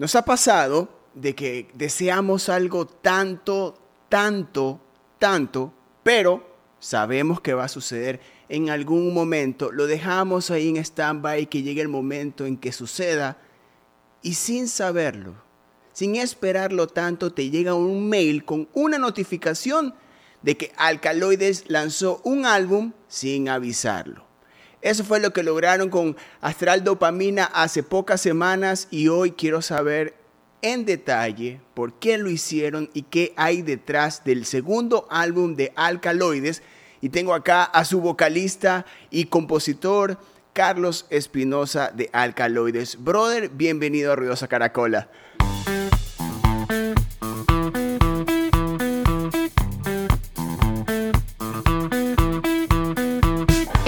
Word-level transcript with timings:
Nos 0.00 0.14
ha 0.14 0.24
pasado 0.24 0.88
de 1.12 1.34
que 1.34 1.68
deseamos 1.74 2.48
algo 2.48 2.86
tanto, 2.86 3.76
tanto, 4.08 4.80
tanto, 5.18 5.74
pero 6.02 6.42
sabemos 6.78 7.42
que 7.42 7.52
va 7.52 7.64
a 7.64 7.68
suceder 7.68 8.18
en 8.48 8.70
algún 8.70 9.12
momento, 9.12 9.70
lo 9.70 9.86
dejamos 9.86 10.50
ahí 10.50 10.70
en 10.70 10.78
stand-by 10.78 11.50
que 11.50 11.62
llegue 11.62 11.82
el 11.82 11.88
momento 11.88 12.46
en 12.46 12.56
que 12.56 12.72
suceda 12.72 13.36
y 14.22 14.32
sin 14.32 14.68
saberlo, 14.68 15.34
sin 15.92 16.16
esperarlo 16.16 16.86
tanto, 16.86 17.34
te 17.34 17.50
llega 17.50 17.74
un 17.74 18.08
mail 18.08 18.46
con 18.46 18.70
una 18.72 18.96
notificación 18.96 19.94
de 20.40 20.56
que 20.56 20.72
Alcaloides 20.78 21.64
lanzó 21.68 22.22
un 22.24 22.46
álbum 22.46 22.92
sin 23.06 23.50
avisarlo. 23.50 24.29
Eso 24.82 25.04
fue 25.04 25.20
lo 25.20 25.32
que 25.32 25.42
lograron 25.42 25.90
con 25.90 26.16
Astral 26.40 26.84
Dopamina 26.84 27.44
hace 27.44 27.82
pocas 27.82 28.22
semanas 28.22 28.88
y 28.90 29.08
hoy 29.08 29.32
quiero 29.32 29.60
saber 29.60 30.14
en 30.62 30.86
detalle 30.86 31.60
por 31.74 31.98
qué 31.98 32.16
lo 32.16 32.30
hicieron 32.30 32.88
y 32.94 33.02
qué 33.02 33.34
hay 33.36 33.60
detrás 33.60 34.24
del 34.24 34.46
segundo 34.46 35.06
álbum 35.10 35.54
de 35.54 35.72
Alcaloides. 35.76 36.62
Y 37.02 37.10
tengo 37.10 37.34
acá 37.34 37.64
a 37.64 37.84
su 37.84 38.00
vocalista 38.00 38.86
y 39.10 39.26
compositor, 39.26 40.18
Carlos 40.54 41.06
Espinosa 41.10 41.92
de 41.94 42.08
Alcaloides. 42.12 43.02
Brother, 43.02 43.50
bienvenido 43.50 44.12
a 44.12 44.16
Ruidosa 44.16 44.48
Caracola. 44.48 45.10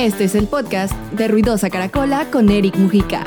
Este 0.02 0.24
es 0.24 0.34
el 0.34 0.48
podcast 0.48 0.92
de 1.12 1.28
Ruidosa 1.28 1.70
Caracola 1.70 2.28
con 2.32 2.50
Eric 2.50 2.74
Mujica. 2.76 3.22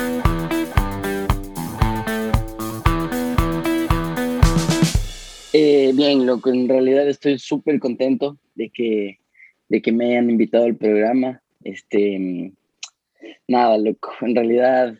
Eh, 5.53 5.93
bien, 5.95 6.25
loco, 6.25 6.51
en 6.51 6.67
realidad 6.67 7.07
estoy 7.07 7.39
súper 7.39 7.79
contento 7.79 8.37
de 8.55 8.69
que, 8.71 9.19
de 9.69 9.81
que 9.81 9.93
me 9.93 10.07
hayan 10.07 10.29
invitado 10.29 10.65
al 10.65 10.75
programa. 10.75 11.41
Este, 11.63 12.51
nada, 13.47 13.77
loco, 13.77 14.11
en 14.19 14.35
realidad 14.35 14.95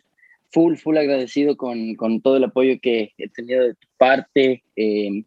full, 0.52 0.76
full 0.76 0.96
agradecido 0.96 1.58
con, 1.58 1.94
con 1.96 2.22
todo 2.22 2.38
el 2.38 2.44
apoyo 2.44 2.80
que 2.80 3.12
he 3.18 3.28
tenido 3.28 3.64
de 3.64 3.74
tu 3.74 3.88
parte, 3.98 4.64
eh, 4.76 5.24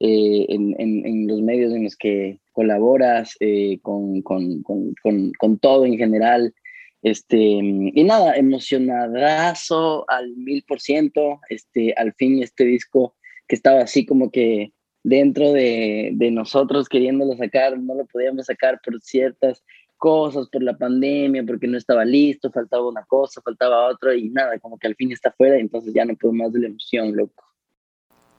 eh, 0.00 0.46
en, 0.48 0.74
en, 0.78 1.06
en, 1.06 1.26
los 1.28 1.40
medios 1.40 1.72
en 1.72 1.84
los 1.84 1.96
que 1.96 2.40
colaboras, 2.52 3.36
eh, 3.40 3.78
con, 3.82 4.22
con, 4.22 4.62
con, 4.62 5.58
todo 5.58 5.84
en 5.84 5.96
general. 5.96 6.54
Este, 7.02 7.36
y 7.36 8.04
nada, 8.04 8.36
emocionadazo 8.36 10.04
al 10.08 10.34
mil 10.36 10.64
por 10.66 10.80
ciento. 10.80 11.40
Este, 11.48 11.92
al 11.96 12.12
fin 12.14 12.42
este 12.42 12.64
disco 12.64 13.14
que 13.46 13.56
estaba 13.56 13.82
así 13.82 14.06
como 14.06 14.30
que 14.30 14.72
dentro 15.02 15.52
de, 15.52 16.10
de, 16.14 16.30
nosotros 16.30 16.88
queriéndolo 16.88 17.36
sacar, 17.36 17.78
no 17.78 17.94
lo 17.94 18.06
podíamos 18.06 18.46
sacar 18.46 18.80
por 18.84 19.00
ciertas 19.02 19.62
cosas, 19.96 20.48
por 20.48 20.62
la 20.62 20.76
pandemia, 20.76 21.44
porque 21.46 21.66
no 21.66 21.78
estaba 21.78 22.04
listo, 22.04 22.50
faltaba 22.50 22.88
una 22.88 23.04
cosa, 23.04 23.42
faltaba 23.42 23.88
otra 23.88 24.14
y 24.14 24.30
nada, 24.30 24.58
como 24.58 24.78
que 24.78 24.86
al 24.86 24.96
fin 24.96 25.12
está 25.12 25.30
fuera, 25.32 25.58
entonces 25.58 25.92
ya 25.94 26.04
no 26.04 26.16
puedo 26.16 26.32
más 26.32 26.52
de 26.52 26.60
la 26.60 26.66
emoción, 26.68 27.14
loco 27.14 27.53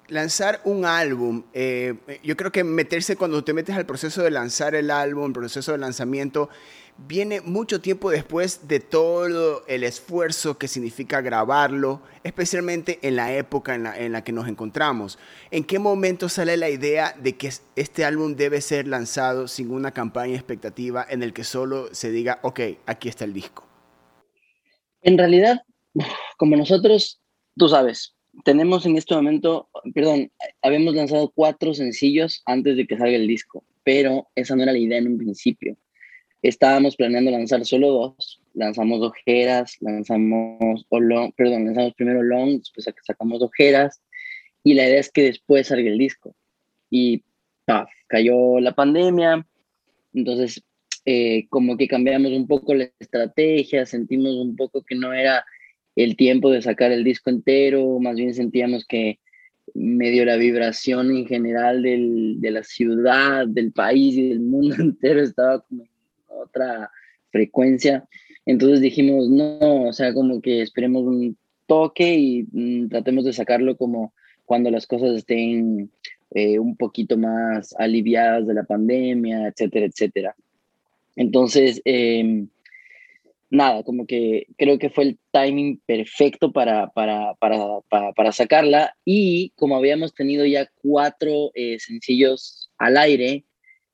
lanzar 0.08 0.62
un 0.64 0.86
álbum, 0.86 1.44
eh, 1.54 1.96
yo 2.24 2.38
creo 2.38 2.52
que 2.52 2.64
meterse 2.64 3.16
cuando 3.16 3.44
te 3.44 3.54
metes 3.54 3.76
al 3.76 3.86
proceso 3.86 4.22
de 4.24 4.32
lanzar 4.32 4.76
el 4.76 4.92
álbum, 4.92 5.28
el 5.28 5.34
proceso 5.34 5.72
de 5.72 5.78
lanzamiento, 5.78 6.50
viene 6.98 7.42
mucho 7.42 7.82
tiempo 7.82 8.10
después 8.10 8.68
de 8.68 8.80
todo 8.80 9.66
el 9.68 9.84
esfuerzo 9.84 10.58
que 10.58 10.68
significa 10.68 11.22
grabarlo, 11.22 12.02
especialmente 12.24 13.00
en 13.02 13.16
la 13.16 13.34
época 13.34 13.76
en 13.76 13.84
la, 13.84 13.98
en 13.98 14.12
la 14.12 14.24
que 14.24 14.32
nos 14.32 14.48
encontramos. 14.48 15.20
¿En 15.52 15.64
qué 15.64 15.80
momento 15.80 16.30
sale 16.30 16.56
la 16.58 16.70
idea 16.70 17.14
de 17.20 17.36
que 17.36 17.52
este 17.76 18.06
álbum 18.06 18.36
debe 18.36 18.62
ser 18.62 18.88
lanzado 18.88 19.48
sin 19.48 19.72
una 19.72 19.92
campaña 19.92 20.36
expectativa 20.36 21.06
en 21.10 21.24
el 21.24 21.34
que 21.34 21.44
solo 21.44 21.94
se 21.94 22.12
diga, 22.12 22.40
ok, 22.44 22.60
aquí 22.86 23.10
está 23.10 23.26
el 23.26 23.34
disco? 23.34 23.68
En 25.02 25.18
realidad, 25.18 25.62
como 26.38 26.56
nosotros, 26.56 27.22
tú 27.58 27.68
sabes, 27.68 28.15
tenemos 28.44 28.86
en 28.86 28.98
este 28.98 29.16
momento, 29.16 29.70
perdón, 29.94 30.32
habíamos 30.62 30.96
lanzado 30.96 31.32
cuatro 31.34 31.74
sencillos 31.74 32.42
antes 32.46 32.76
de 32.76 32.86
que 32.86 32.98
salga 32.98 33.16
el 33.16 33.28
disco, 33.28 33.64
pero 33.84 34.28
esa 34.36 34.56
no 34.56 34.64
era 34.64 34.74
la 34.74 34.80
idea 34.80 34.98
en 34.98 35.08
un 35.08 35.18
principio. 35.18 35.78
Estábamos 36.42 36.96
planeando 36.96 37.32
lanzar 37.32 37.66
solo 37.66 37.90
dos, 37.90 38.42
lanzamos 38.54 39.02
ojeras, 39.02 39.78
lanzamos, 39.80 40.86
perdón, 40.90 41.66
lanzamos 41.66 41.94
primero 41.96 42.22
long, 42.22 42.60
después 42.60 42.88
sacamos 43.04 43.42
ojeras, 43.42 44.02
y 44.64 44.74
la 44.74 44.88
idea 44.88 45.00
es 45.00 45.12
que 45.12 45.24
después 45.24 45.68
salga 45.68 45.90
el 45.90 45.98
disco. 45.98 46.36
Y 46.90 47.24
paf, 47.66 47.90
cayó 48.08 48.60
la 48.60 48.74
pandemia, 48.74 49.46
entonces 50.14 50.64
eh, 51.06 51.48
como 51.50 51.78
que 51.78 51.88
cambiamos 51.88 52.32
un 52.32 52.48
poco 52.48 52.74
la 52.74 52.90
estrategia, 53.00 53.86
sentimos 53.86 54.34
un 54.36 54.56
poco 54.56 54.84
que 54.84 54.96
no 54.96 55.14
era 55.14 55.46
el 55.96 56.16
tiempo 56.16 56.52
de 56.52 56.62
sacar 56.62 56.92
el 56.92 57.04
disco 57.04 57.30
entero, 57.30 58.00
más 58.00 58.16
bien 58.16 58.34
sentíamos 58.34 58.86
que 58.86 59.20
medio 59.74 60.26
la 60.26 60.38
vibración 60.38 61.16
en 61.16 61.26
general 61.26 61.82
del, 61.82 62.40
de 62.40 62.52
la 62.52 62.64
ciudad, 62.64 63.48
del 63.48 63.72
país 63.72 64.16
y 64.16 64.30
del 64.30 64.40
mundo 64.40 64.76
entero 64.80 65.22
estaba 65.22 65.62
como 65.62 65.86
otra 66.28 66.92
frecuencia. 67.32 68.08
Entonces 68.46 68.82
dijimos, 68.82 69.30
no, 69.30 69.84
o 69.84 69.94
sea, 69.94 70.14
como 70.14 70.42
que 70.42 70.62
esperemos 70.62 71.04
un 71.04 71.38
toque 71.66 72.16
y 72.16 72.48
mm, 72.52 72.90
tratemos 72.90 73.26
de 73.26 73.34
sacarlo 73.34 73.76
como 73.76 74.14
cuando 74.46 74.70
las 74.70 74.86
cosas 74.86 75.18
estén 75.18 75.90
eh, 76.32 76.60
un 76.60 76.76
poquito 76.76 77.18
más 77.18 77.74
aliviadas 77.80 78.46
de 78.46 78.54
la 78.54 78.64
pandemia, 78.64 79.48
etcétera, 79.48 79.88
etcétera. 79.88 80.36
Entonces, 81.16 81.82
eh, 81.86 82.46
nada, 83.50 83.84
como 83.84 84.06
que 84.06 84.48
creo 84.58 84.80
que 84.80 84.90
fue 84.90 85.04
el 85.06 85.20
timing 85.32 85.82
perfecto 85.86 86.52
para, 86.52 86.90
para, 86.90 87.34
para, 87.36 87.82
para, 88.14 88.32
sacarla. 88.32 88.96
Y 89.06 89.52
como 89.56 89.76
habíamos 89.76 90.14
tenido 90.14 90.46
ya 90.46 90.70
cuatro 90.82 91.52
eh, 91.54 91.80
sencillos 91.80 92.72
al 92.78 92.98
aire, 92.98 93.46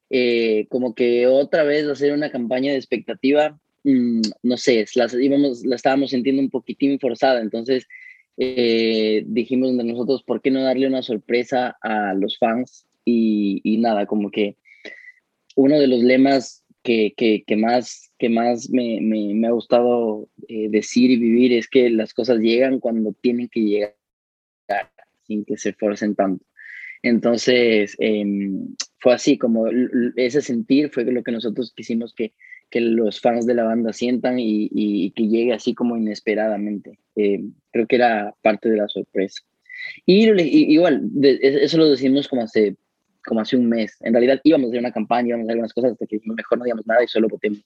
eh, 0.09 0.67
como 0.69 0.95
que 0.95 1.27
otra 1.27 1.63
vez 1.63 1.87
hacer 1.87 2.13
una 2.13 2.31
campaña 2.31 2.71
de 2.71 2.77
expectativa, 2.77 3.59
mm, 3.83 4.21
no 4.43 4.57
sé, 4.57 4.85
la, 4.95 5.07
íbamos, 5.19 5.65
la 5.65 5.75
estábamos 5.75 6.11
sintiendo 6.11 6.41
un 6.41 6.49
poquitín 6.49 6.99
forzada. 6.99 7.41
Entonces 7.41 7.87
eh, 8.37 9.23
dijimos 9.27 9.75
de 9.77 9.83
nosotros, 9.83 10.23
¿por 10.23 10.41
qué 10.41 10.51
no 10.51 10.63
darle 10.63 10.87
una 10.87 11.01
sorpresa 11.01 11.77
a 11.81 12.13
los 12.13 12.37
fans? 12.37 12.87
Y 13.03 13.77
nada, 13.79 14.05
como 14.05 14.31
que 14.31 14.57
uno 15.55 15.79
de 15.79 15.87
los 15.87 16.01
lemas 16.01 16.60
que, 16.83 17.13
que, 17.45 17.55
más, 17.55 18.11
que 18.17 18.29
más 18.29 18.69
me, 18.69 18.99
me, 19.01 19.47
ha 19.47 19.51
gustado 19.51 20.27
eh, 20.47 20.69
decir 20.69 21.11
y 21.11 21.17
vivir 21.17 21.53
es 21.53 21.67
que 21.67 21.89
las 21.89 22.13
cosas 22.13 22.39
llegan 22.39 22.79
cuando 22.79 23.13
tienen 23.21 23.49
que 23.49 23.61
llegar, 23.61 23.95
sin 25.23 25.45
que 25.45 25.57
se 25.57 25.73
forcen 25.73 26.15
tanto. 26.15 26.45
Entonces, 27.03 27.95
em, 27.99 28.75
fue 28.99 29.13
así, 29.13 29.37
como 29.37 29.65
ese 30.15 30.41
sentir 30.41 30.89
fue 30.89 31.03
lo 31.05 31.23
que 31.23 31.31
nosotros 31.31 31.73
quisimos 31.75 32.13
que, 32.13 32.33
que 32.69 32.79
los 32.79 33.19
fans 33.19 33.45
de 33.45 33.55
la 33.55 33.63
banda 33.63 33.91
sientan 33.91 34.39
y, 34.39 34.69
y, 34.71 35.11
que 35.11 35.27
llegue 35.27 35.53
así 35.53 35.73
como 35.73 35.97
inesperadamente. 35.97 36.99
Em, 37.15 37.53
creo 37.71 37.87
que 37.87 37.95
era 37.95 38.35
parte 38.41 38.69
de 38.69 38.77
la 38.77 38.87
sorpresa. 38.87 39.41
Y, 40.05 40.29
igual, 40.73 41.09
eso 41.21 41.77
lo 41.77 41.89
decimos 41.89 42.27
como 42.27 42.43
hace 42.43 42.75
como 43.25 43.41
hace 43.41 43.55
un 43.55 43.69
mes. 43.69 43.97
En 44.01 44.13
realidad 44.13 44.39
íbamos 44.43 44.67
a 44.67 44.69
hacer 44.69 44.79
una 44.79 44.91
campaña, 44.91 45.29
íbamos 45.29 45.43
a 45.43 45.45
hacer 45.45 45.51
algunas 45.51 45.73
cosas 45.73 45.91
hasta 45.93 46.05
que 46.05 46.19
mejor 46.25 46.57
no 46.57 46.63
digamos 46.63 46.85
nada 46.85 47.03
y 47.03 47.07
solo 47.07 47.27
votemos. 47.27 47.61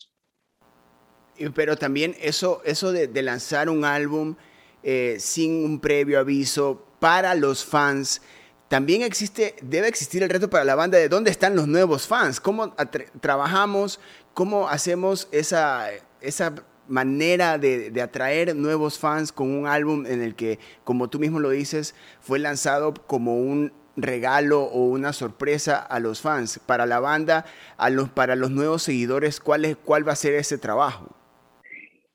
Pero 1.54 1.76
también 1.76 2.16
eso, 2.22 2.62
eso 2.64 2.92
de, 2.92 3.22
lanzar 3.22 3.70
un 3.70 3.84
álbum 3.84 4.36
eh, 4.84 5.18
sin 5.20 5.66
un 5.66 5.80
previo 5.80 6.20
aviso 6.20 6.86
para 7.00 7.36
los 7.36 7.66
fans, 7.66 8.22
también 8.68 9.04
existe, 9.04 9.56
debe 9.62 9.88
existir 9.88 10.24
el 10.24 10.30
reto 10.30 10.50
para 10.50 10.64
la 10.64 10.76
banda 10.76 10.98
de 10.98 11.10
dónde 11.10 11.30
están 11.30 11.56
los 11.56 11.68
nuevos 11.68 12.08
fans, 12.08 12.40
cómo 12.40 12.74
trabajamos, 13.22 14.00
cómo 14.34 14.70
hacemos 14.70 15.28
esa, 15.32 15.90
esa 16.22 16.56
manera 16.88 17.58
de, 17.58 17.92
de, 17.92 18.02
atraer 18.02 18.56
nuevos 18.56 18.98
fans 18.98 19.32
con 19.32 19.52
un 19.52 19.68
álbum 19.68 20.06
en 20.06 20.22
el 20.22 20.36
que, 20.36 20.60
como 20.84 21.10
tú 21.10 21.20
mismo 21.20 21.40
lo 21.40 21.52
dices, 21.52 21.96
fue 22.22 22.40
lanzado 22.40 22.94
como 22.94 23.38
un 23.38 23.72
regalo 23.96 24.64
o 24.64 24.86
una 24.86 25.14
sorpresa 25.14 25.78
a 25.78 26.00
los 26.00 26.22
fans, 26.22 26.60
para 26.66 26.86
la 26.86 27.00
banda, 27.00 27.46
a 27.78 27.90
los, 27.90 28.10
para 28.10 28.36
los 28.36 28.52
nuevos 28.52 28.84
seguidores, 28.84 29.40
¿cuál, 29.40 29.66
es, 29.66 29.78
cuál 29.78 30.08
va 30.08 30.14
a 30.14 30.18
ser 30.18 30.34
ese 30.34 30.58
trabajo? 30.58 31.16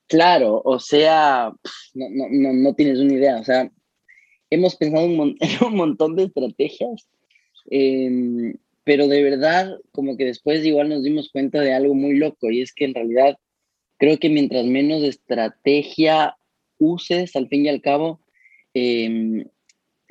Claro, 0.07 0.61
o 0.65 0.79
sea, 0.79 1.53
no, 1.93 2.05
no, 2.09 2.53
no, 2.53 2.75
tienes 2.75 2.99
una 2.99 3.13
idea, 3.13 3.37
o 3.37 3.43
sea, 3.43 3.71
hemos 4.49 4.75
pensado 4.75 5.05
en 5.07 5.37
un 5.65 5.75
montón 5.75 6.15
de 6.15 6.25
estrategias, 6.25 7.07
em, 7.69 8.53
pero 8.83 9.07
de 9.07 9.23
verdad, 9.23 9.77
como 9.91 10.17
que 10.17 10.25
después 10.25 10.65
igual 10.65 10.89
nos 10.89 11.03
dimos 11.03 11.29
cuenta 11.31 11.61
de 11.61 11.73
algo 11.73 11.93
muy 11.93 12.17
loco, 12.17 12.49
y 12.51 12.61
es 12.61 12.73
que 12.73 12.85
en 12.85 12.93
realidad 12.93 13.37
creo 13.97 14.17
que 14.17 14.29
mientras 14.29 14.65
menos 14.65 15.03
estrategia 15.03 16.35
uses, 16.77 17.35
al 17.35 17.47
fin 17.47 17.65
y 17.65 17.69
al 17.69 17.81
cabo, 17.81 18.19
eh, 18.73 19.45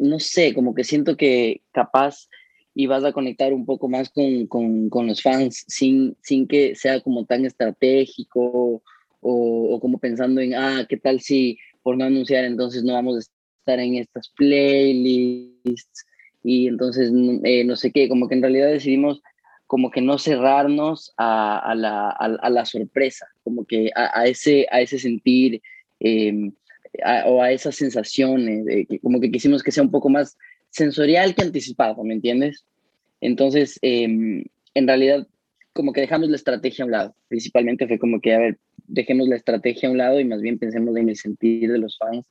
no 0.00 0.18
sé, 0.18 0.54
como 0.54 0.74
que 0.74 0.84
siento 0.84 1.16
que 1.16 1.62
capaz 1.72 2.28
y 2.74 2.86
vas 2.86 3.04
a 3.04 3.12
conectar 3.12 3.52
un 3.52 3.66
poco 3.66 3.88
más 3.88 4.10
con, 4.10 4.46
con, 4.46 4.88
con 4.88 5.06
los 5.06 5.22
fans 5.22 5.64
sin, 5.68 6.16
sin 6.22 6.46
que 6.46 6.74
sea 6.74 7.00
como 7.00 7.26
tan 7.26 7.44
estratégico 7.44 8.40
o, 8.40 8.82
o, 9.20 9.80
como 9.80 9.98
pensando 9.98 10.40
en, 10.40 10.54
ah, 10.54 10.86
¿qué 10.88 10.96
tal 10.96 11.20
si 11.20 11.58
por 11.82 11.96
no 11.96 12.04
anunciar 12.04 12.44
entonces 12.44 12.82
no 12.84 12.94
vamos 12.94 13.16
a 13.16 13.18
estar 13.20 13.78
en 13.78 13.96
estas 13.96 14.30
playlists? 14.30 16.06
Y 16.42 16.68
entonces, 16.68 17.12
eh, 17.44 17.64
no 17.64 17.76
sé 17.76 17.92
qué, 17.92 18.08
como 18.08 18.28
que 18.28 18.34
en 18.34 18.42
realidad 18.42 18.68
decidimos 18.68 19.20
como 19.66 19.90
que 19.90 20.00
no 20.00 20.18
cerrarnos 20.18 21.12
a, 21.16 21.74
la, 21.76 22.10
a, 22.10 22.50
la, 22.50 22.64
sorpresa, 22.64 23.26
como 23.44 23.64
que 23.64 23.90
a, 23.94 24.26
ese, 24.26 24.66
a 24.72 24.80
ese 24.80 24.98
sentir 24.98 25.62
em, 26.92 27.22
o 27.26 27.42
a 27.42 27.52
esas 27.52 27.76
sensaciones, 27.76 28.64
como 29.02 29.20
que 29.20 29.30
quisimos 29.30 29.62
que 29.62 29.72
sea 29.72 29.82
un 29.82 29.90
poco 29.90 30.08
más 30.08 30.36
sensorial 30.70 31.34
que 31.34 31.42
anticipado, 31.42 32.02
¿me 32.04 32.14
entiendes? 32.14 32.64
Entonces, 33.20 33.78
em, 33.82 34.44
en 34.74 34.86
realidad, 34.86 35.26
como 35.72 35.92
que 35.92 36.00
dejamos 36.00 36.28
la 36.28 36.36
estrategia 36.36 36.84
a 36.84 36.86
un 36.86 36.92
lado. 36.92 37.14
Principalmente 37.28 37.86
fue 37.86 37.98
como 37.98 38.20
que, 38.20 38.34
a 38.34 38.38
ver, 38.38 38.58
dejemos 38.86 39.28
la 39.28 39.36
estrategia 39.36 39.88
a 39.88 39.92
un 39.92 39.98
lado 39.98 40.20
y 40.20 40.24
más 40.24 40.40
bien 40.40 40.58
pensemos 40.58 40.96
en 40.96 41.08
el 41.08 41.16
sentir 41.16 41.70
de 41.70 41.78
los 41.78 41.96
fans 41.98 42.24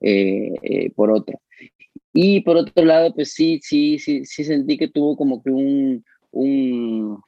eh, 0.00 0.52
eh, 0.62 0.90
por 0.94 1.10
otro. 1.10 1.40
Y 2.12 2.40
por 2.40 2.56
otro 2.56 2.84
lado, 2.84 3.14
pues 3.14 3.32
sí, 3.32 3.60
sí, 3.62 3.98
sí, 3.98 4.24
sí 4.24 4.44
sentí 4.44 4.76
que 4.76 4.88
tuvo 4.88 5.16
como 5.16 5.42
que 5.42 5.50
un, 5.50 6.04
un 6.30 7.22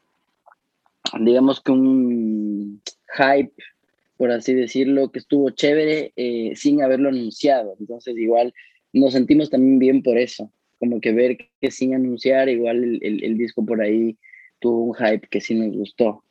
digamos 1.20 1.60
que 1.62 1.72
un 1.72 2.82
hype, 3.16 3.52
por 4.25 4.32
así 4.32 4.55
decirlo, 4.55 5.12
que 5.12 5.19
estuvo 5.19 5.50
chévere 5.50 6.15
eh, 6.17 6.55
sin 6.56 6.81
haberlo 6.81 7.11
anunciado. 7.11 7.76
Entonces, 7.79 8.17
igual 8.17 8.55
nos 8.91 9.12
sentimos 9.12 9.50
también 9.50 9.79
bien 9.79 10.03
por 10.03 10.17
eso, 10.17 10.50
como 10.79 10.99
que 10.99 11.12
ver 11.12 11.37
que 11.61 11.71
sin 11.71 11.94
anunciar, 11.94 12.49
igual 12.49 13.00
el, 13.03 13.37
disco 13.37 13.67
por 13.67 13.82
ahí 13.82 14.17
tuvo 14.61 14.85
un 14.85 14.94
hype 14.94 15.29
que 15.29 15.43
sí 15.43 15.55
nos 15.55 15.76
gustó. 15.76 16.25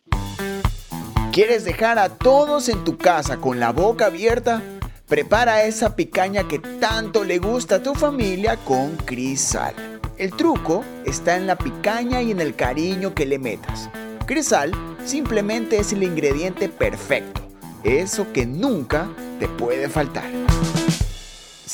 ¿Quieres 1.31 1.65
dejar 1.65 1.99
a 1.99 2.17
todos 2.17 2.67
en 2.67 2.83
tu 2.83 2.97
casa 2.97 3.39
con 3.39 3.59
la 3.59 3.71
boca 3.71 4.07
abierta? 4.07 4.63
Prepara 5.07 5.63
esa 5.63 5.95
picaña 5.95 6.47
que 6.47 6.57
tanto 6.57 7.23
le 7.23 7.37
gusta 7.37 7.75
a 7.75 7.83
tu 7.83 7.93
familia 7.93 8.55
con 8.65 8.97
Crisal. 9.05 9.75
El 10.17 10.31
truco 10.31 10.83
está 11.05 11.37
en 11.37 11.45
la 11.45 11.59
picaña 11.59 12.23
y 12.23 12.31
en 12.31 12.41
el 12.41 12.55
cariño 12.55 13.13
que 13.13 13.27
le 13.27 13.37
metas. 13.37 13.87
Crisal 14.25 14.71
simplemente 15.05 15.77
es 15.77 15.93
el 15.93 16.01
ingrediente 16.01 16.69
perfecto, 16.69 17.42
eso 17.83 18.31
que 18.33 18.45
nunca 18.45 19.09
te 19.39 19.47
puede 19.47 19.89
faltar 19.89 20.29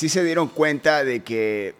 sí 0.00 0.08
se 0.08 0.24
dieron 0.24 0.48
cuenta 0.48 1.04
de 1.04 1.22
que 1.22 1.74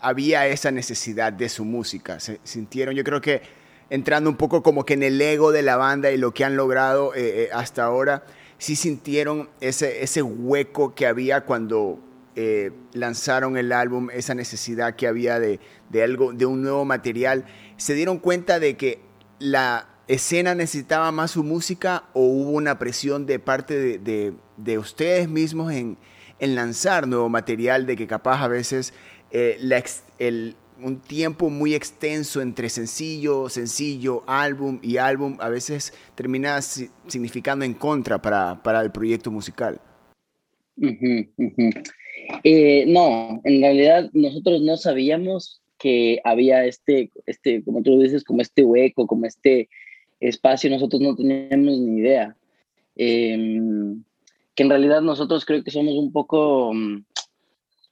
había 0.00 0.46
esa 0.46 0.70
necesidad 0.70 1.32
de 1.32 1.48
su 1.48 1.64
música. 1.64 2.20
Se 2.20 2.38
sintieron, 2.44 2.94
yo 2.94 3.02
creo 3.02 3.20
que 3.20 3.42
entrando 3.90 4.30
un 4.30 4.36
poco 4.36 4.62
como 4.62 4.84
que 4.84 4.94
en 4.94 5.02
el 5.02 5.20
ego 5.20 5.50
de 5.50 5.62
la 5.62 5.76
banda 5.76 6.12
y 6.12 6.16
lo 6.16 6.32
que 6.32 6.44
han 6.44 6.56
logrado 6.56 7.14
eh, 7.16 7.44
eh, 7.44 7.48
hasta 7.52 7.82
ahora, 7.82 8.24
sí 8.58 8.76
sintieron 8.76 9.48
ese, 9.60 10.04
ese 10.04 10.22
hueco 10.22 10.94
que 10.94 11.08
había 11.08 11.40
cuando 11.40 11.98
eh, 12.36 12.70
lanzaron 12.92 13.56
el 13.56 13.72
álbum, 13.72 14.08
esa 14.12 14.34
necesidad 14.34 14.94
que 14.94 15.08
había 15.08 15.40
de, 15.40 15.58
algo, 16.00 16.32
de 16.32 16.46
un 16.46 16.62
nuevo 16.62 16.84
material. 16.84 17.44
Se 17.76 17.94
dieron 17.94 18.18
cuenta 18.18 18.60
de 18.60 18.76
que 18.76 19.00
la 19.40 19.88
escena 20.08 20.54
necesitaba 20.54 21.10
más 21.12 21.32
su 21.32 21.44
música 21.44 22.04
o 22.12 22.22
hubo 22.22 22.50
una 22.50 22.78
presión 22.78 23.26
de 23.26 23.38
parte 23.38 23.98
de 23.98 24.78
ustedes 24.78 25.28
mismos 25.28 25.72
en, 25.72 25.96
en 26.38 26.54
lanzar 26.54 27.06
nuevo 27.06 27.28
material, 27.28 27.86
de 27.86 27.96
que 27.96 28.06
capaz 28.06 28.42
a 28.42 28.48
veces 28.48 28.92
eh, 29.30 29.58
un 30.82 31.00
tiempo 31.00 31.50
muy 31.50 31.74
extenso 31.74 32.42
entre 32.42 32.68
sencillo, 32.68 33.48
sencillo, 33.48 34.22
álbum 34.26 34.78
y 34.82 34.96
álbum, 34.96 35.36
a 35.40 35.48
veces 35.48 35.94
termina 36.14 36.60
significando 36.60 37.64
en 37.64 37.74
contra 37.74 38.20
para, 38.20 38.62
para 38.62 38.80
el 38.80 38.90
proyecto 38.90 39.30
musical. 39.30 39.80
Eh, 42.42 42.84
no, 42.88 43.40
en 43.44 43.60
realidad 43.60 44.10
nosotros 44.12 44.62
no 44.62 44.76
sabíamos 44.76 45.62
que 45.78 46.20
había 46.24 46.64
este, 46.64 47.10
este, 47.26 47.62
como 47.62 47.82
tú 47.82 48.00
dices, 48.00 48.24
como 48.24 48.40
este 48.40 48.64
hueco, 48.64 49.06
como 49.06 49.26
este 49.26 49.68
espacio, 50.28 50.70
nosotros 50.70 51.00
no 51.00 51.14
teníamos 51.14 51.78
ni 51.78 52.00
idea. 52.00 52.36
Eh, 52.96 53.94
que 54.54 54.62
en 54.62 54.70
realidad 54.70 55.02
nosotros 55.02 55.44
creo 55.44 55.62
que 55.64 55.70
somos 55.70 55.94
un 55.94 56.12
poco, 56.12 56.72
mm, 56.72 57.04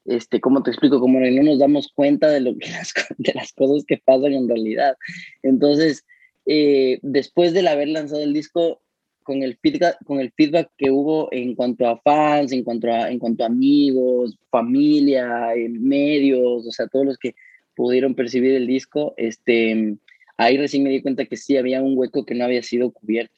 este, 0.06 0.40
¿cómo 0.40 0.62
te 0.62 0.70
explico? 0.70 1.00
Como 1.00 1.20
no 1.20 1.43
nos 1.43 1.58
damos 1.58 1.90
cuenta 1.94 2.29
de, 2.29 2.40
lo 2.40 2.56
que 2.56 2.70
las, 2.70 2.93
de 3.19 3.32
las 3.34 3.52
cosas 3.52 3.84
que 3.87 3.99
pasan 3.99 4.32
en 4.32 4.49
realidad. 4.49 4.96
Entonces, 5.43 6.05
eh, 6.46 6.99
después 7.02 7.52
de 7.52 7.69
haber 7.69 7.88
lanzado 7.88 8.23
el 8.23 8.32
disco, 8.32 8.81
con 9.23 9.43
el, 9.44 9.56
feedback, 9.56 9.99
con 10.05 10.20
el 10.20 10.32
feedback 10.32 10.70
que 10.76 10.90
hubo 10.90 11.29
en 11.31 11.55
cuanto 11.55 11.87
a 11.87 11.96
fans, 12.00 12.50
en 12.50 12.64
cuanto 12.64 12.93
a, 12.93 13.08
en 13.08 13.20
cuanto 13.20 13.44
a 13.44 13.46
amigos, 13.46 14.37
familia, 14.50 15.52
medios, 15.69 16.67
o 16.67 16.73
sea, 16.73 16.88
todos 16.88 17.06
los 17.06 17.19
que 17.19 17.37
pudieron 17.76 18.17
percibir 18.17 18.55
el 18.55 18.67
disco, 18.67 19.14
este, 19.17 19.96
ahí 20.37 20.56
recién 20.56 20.82
me 20.82 20.90
di 20.90 21.02
cuenta 21.02 21.25
que 21.25 21.37
sí 21.37 21.56
había 21.56 21.82
un 21.82 21.96
hueco 21.96 22.25
que 22.25 22.34
no 22.34 22.44
había 22.44 22.62
sido 22.62 22.90
cubierto. 22.90 23.34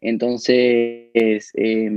Entonces, 0.00 1.52
eh, 1.54 1.90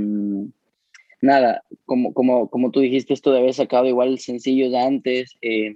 nada, 1.20 1.62
como, 1.86 2.12
como, 2.12 2.48
como 2.48 2.70
tú 2.70 2.80
dijiste, 2.80 3.14
esto 3.14 3.32
de 3.32 3.38
haber 3.38 3.54
sacado 3.54 3.86
igual 3.86 4.18
sencillos 4.18 4.74
antes, 4.74 5.36
eh, 5.42 5.74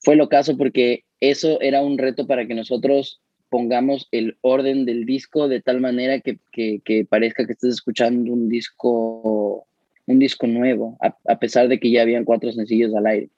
fue 0.00 0.16
lo 0.16 0.28
caso 0.28 0.56
porque 0.56 1.04
eso 1.20 1.60
era 1.60 1.82
un 1.82 1.98
reto 1.98 2.26
para 2.26 2.46
que 2.46 2.54
nosotros 2.54 3.20
pongamos 3.48 4.08
el 4.10 4.36
orden 4.40 4.86
del 4.86 5.04
disco 5.04 5.46
de 5.46 5.60
tal 5.60 5.80
manera 5.80 6.20
que, 6.20 6.38
que, 6.50 7.06
parezca 7.08 7.46
que 7.46 7.52
estés 7.52 7.74
escuchando 7.74 8.32
un 8.32 8.48
disco, 8.48 9.66
un 10.06 10.18
disco 10.18 10.46
nuevo, 10.46 10.96
a, 11.00 11.38
pesar 11.38 11.68
de 11.68 11.78
que 11.78 11.90
ya 11.90 12.02
habían 12.02 12.24
cuatro 12.24 12.50
sencillos 12.50 12.94
al 12.94 13.06
aire. 13.06 13.28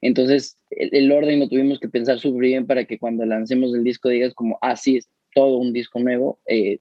Entonces, 0.00 0.58
el, 0.70 1.10
orden 1.10 1.40
lo 1.40 1.48
tuvimos 1.48 1.80
que 1.80 1.88
pensar 1.88 2.18
súper 2.18 2.42
bien 2.42 2.66
para 2.66 2.84
que 2.84 2.98
cuando 2.98 3.24
lancemos 3.24 3.74
el 3.74 3.84
disco 3.84 4.08
digas 4.08 4.34
como, 4.34 4.58
ah, 4.62 4.76
sí, 4.76 4.98
es 4.98 5.08
todo 5.34 5.58
un 5.58 5.72
disco 5.72 5.98
nuevo, 5.98 6.38
eh, 6.46 6.78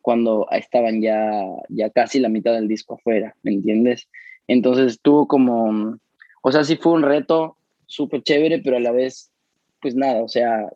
cuando 0.00 0.46
estaban 0.50 1.00
ya, 1.00 1.44
ya 1.68 1.90
casi 1.90 2.18
la 2.18 2.28
mitad 2.28 2.54
del 2.54 2.68
disco 2.68 2.94
afuera, 2.94 3.36
¿me 3.42 3.52
entiendes? 3.52 4.08
Entonces 4.48 5.00
tuvo 5.00 5.26
como, 5.28 5.98
o 6.42 6.52
sea, 6.52 6.64
sí 6.64 6.76
fue 6.76 6.92
un 6.92 7.02
reto 7.02 7.56
súper 7.86 8.22
chévere, 8.22 8.58
pero 8.58 8.76
a 8.76 8.80
la 8.80 8.92
vez, 8.92 9.30
pues 9.80 9.94
nada, 9.94 10.22
o 10.22 10.28
sea, 10.28 10.68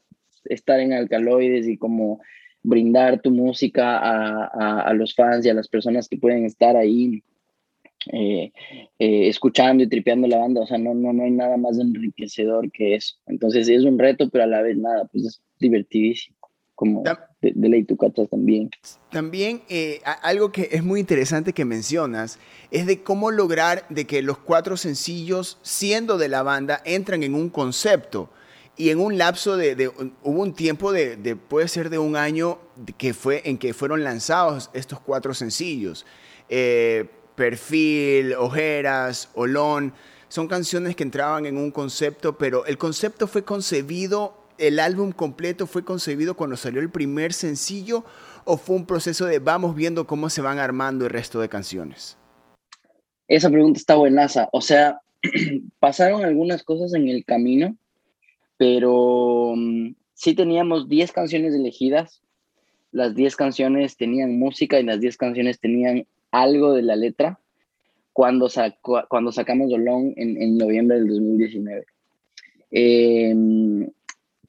estar 0.45 0.78
en 0.81 0.93
alcaloides 0.93 1.66
y 1.66 1.76
como 1.76 2.21
brindar 2.62 3.21
tu 3.21 3.31
música 3.31 3.99
a, 3.99 4.81
a, 4.81 4.93
los 4.93 5.14
fans 5.14 5.47
y 5.47 5.49
a 5.49 5.55
las 5.55 5.69
personas 5.69 6.09
que 6.09 6.19
pueden 6.19 6.45
estar 6.45 6.76
ahí 6.76 7.23
eh, 8.13 8.53
eh, 8.99 9.29
escuchando 9.29 9.83
y 9.83 9.89
tripeando 9.89 10.27
la 10.27 10.39
banda, 10.39 10.63
o 10.63 10.67
sea, 10.67 10.79
no, 10.79 10.95
no, 10.95 11.13
no 11.13 11.25
hay 11.25 11.31
nada 11.31 11.57
más 11.57 11.79
enriquecedor 11.79 12.71
que 12.71 12.95
eso. 12.95 13.17
Entonces 13.27 13.69
es 13.69 13.85
un 13.85 13.99
reto, 13.99 14.29
pero 14.31 14.45
a 14.45 14.47
la 14.47 14.63
vez 14.63 14.77
nada, 14.77 15.07
pues 15.13 15.25
es 15.25 15.43
divertidísimo 15.59 16.37
como 16.77 17.03
de, 17.41 17.69
ley 17.69 17.85
tu 17.85 17.97
también. 18.31 18.71
También 19.11 19.63
eh, 19.69 20.01
algo 20.23 20.53
que 20.53 20.69
es 20.71 20.85
muy 20.85 21.01
interesante 21.01 21.53
que 21.53 21.65
mencionas 21.65 22.39
es 22.71 22.87
de 22.87 23.03
cómo 23.03 23.31
lograr 23.31 23.87
de 23.89 24.07
que 24.07 24.23
los 24.23 24.39
cuatro 24.39 24.77
sencillos, 24.77 25.59
siendo 25.63 26.19
de 26.19 26.29
la 26.29 26.43
banda, 26.43 26.83
entran 26.85 27.25
en 27.25 27.35
un 27.35 27.49
concepto. 27.49 28.31
Y 28.77 28.91
en 28.91 29.01
un 29.01 29.17
lapso 29.17 29.57
de, 29.57 29.89
hubo 29.89 30.43
un 30.43 30.53
tiempo 30.53 30.93
de, 30.93 31.17
puede 31.35 31.67
ser 31.67 31.89
de 31.89 31.99
un 31.99 32.15
año 32.15 32.59
que 32.99 33.15
fue 33.15 33.41
en 33.47 33.57
que 33.57 33.73
fueron 33.73 34.05
lanzados 34.05 34.71
estos 34.75 35.01
cuatro 35.01 35.33
sencillos. 35.33 36.05
Eh, 36.51 37.07
Perfil, 37.37 38.35
Ojeras, 38.35 39.31
Olón, 39.35 39.93
son 40.28 40.49
canciones 40.49 40.97
que 40.97 41.05
entraban 41.05 41.47
en 41.47 41.57
un 41.57 41.71
concepto, 41.71 42.37
pero 42.37 42.66
el 42.66 42.78
concepto 42.78 43.28
fue 43.28 43.45
concebido 43.45 44.47
el 44.59 44.78
álbum 44.78 45.12
completo 45.12 45.66
fue 45.66 45.85
concebido 45.85 46.35
cuando 46.35 46.57
salió 46.57 46.81
el 46.81 46.90
primer 46.90 47.33
sencillo 47.33 48.05
o 48.45 48.57
fue 48.57 48.76
un 48.76 48.87
proceso 48.87 49.26
de 49.26 49.38
vamos 49.38 49.75
viendo 49.75 50.07
cómo 50.07 50.31
se 50.31 50.40
van 50.40 50.59
armando 50.59 51.05
el 51.05 51.11
resto 51.11 51.40
de 51.40 51.49
canciones? 51.49 52.16
Esa 53.28 53.50
pregunta 53.50 53.78
está 53.78 53.97
buenaza. 53.97 54.49
O 54.52 54.61
sea, 54.61 55.00
pasaron 55.78 56.25
algunas 56.25 56.62
cosas 56.62 56.95
en 56.95 57.09
el 57.09 57.25
camino, 57.25 57.76
pero 58.57 59.55
mm, 59.57 59.95
sí 60.14 60.35
teníamos 60.35 60.88
10 60.88 61.12
canciones 61.12 61.55
elegidas. 61.55 62.23
Las 62.93 63.14
10 63.14 63.37
canciones 63.37 63.97
tenían 63.97 64.38
música 64.38 64.78
y 64.78 64.85
las 64.85 65.00
10 65.00 65.16
canciones 65.16 65.61
tenían 65.61 66.07
algo 66.43 66.75
de 66.75 66.83
la 66.83 66.97
letra 66.97 67.38
cuando, 68.12 68.49
cuando 69.09 69.33
sacamos 69.33 69.71
Dolón 69.71 70.12
en, 70.16 70.40
en 70.40 70.57
noviembre 70.57 70.99
del 70.99 71.09
2019. 71.09 71.85
Eh, 72.71 73.35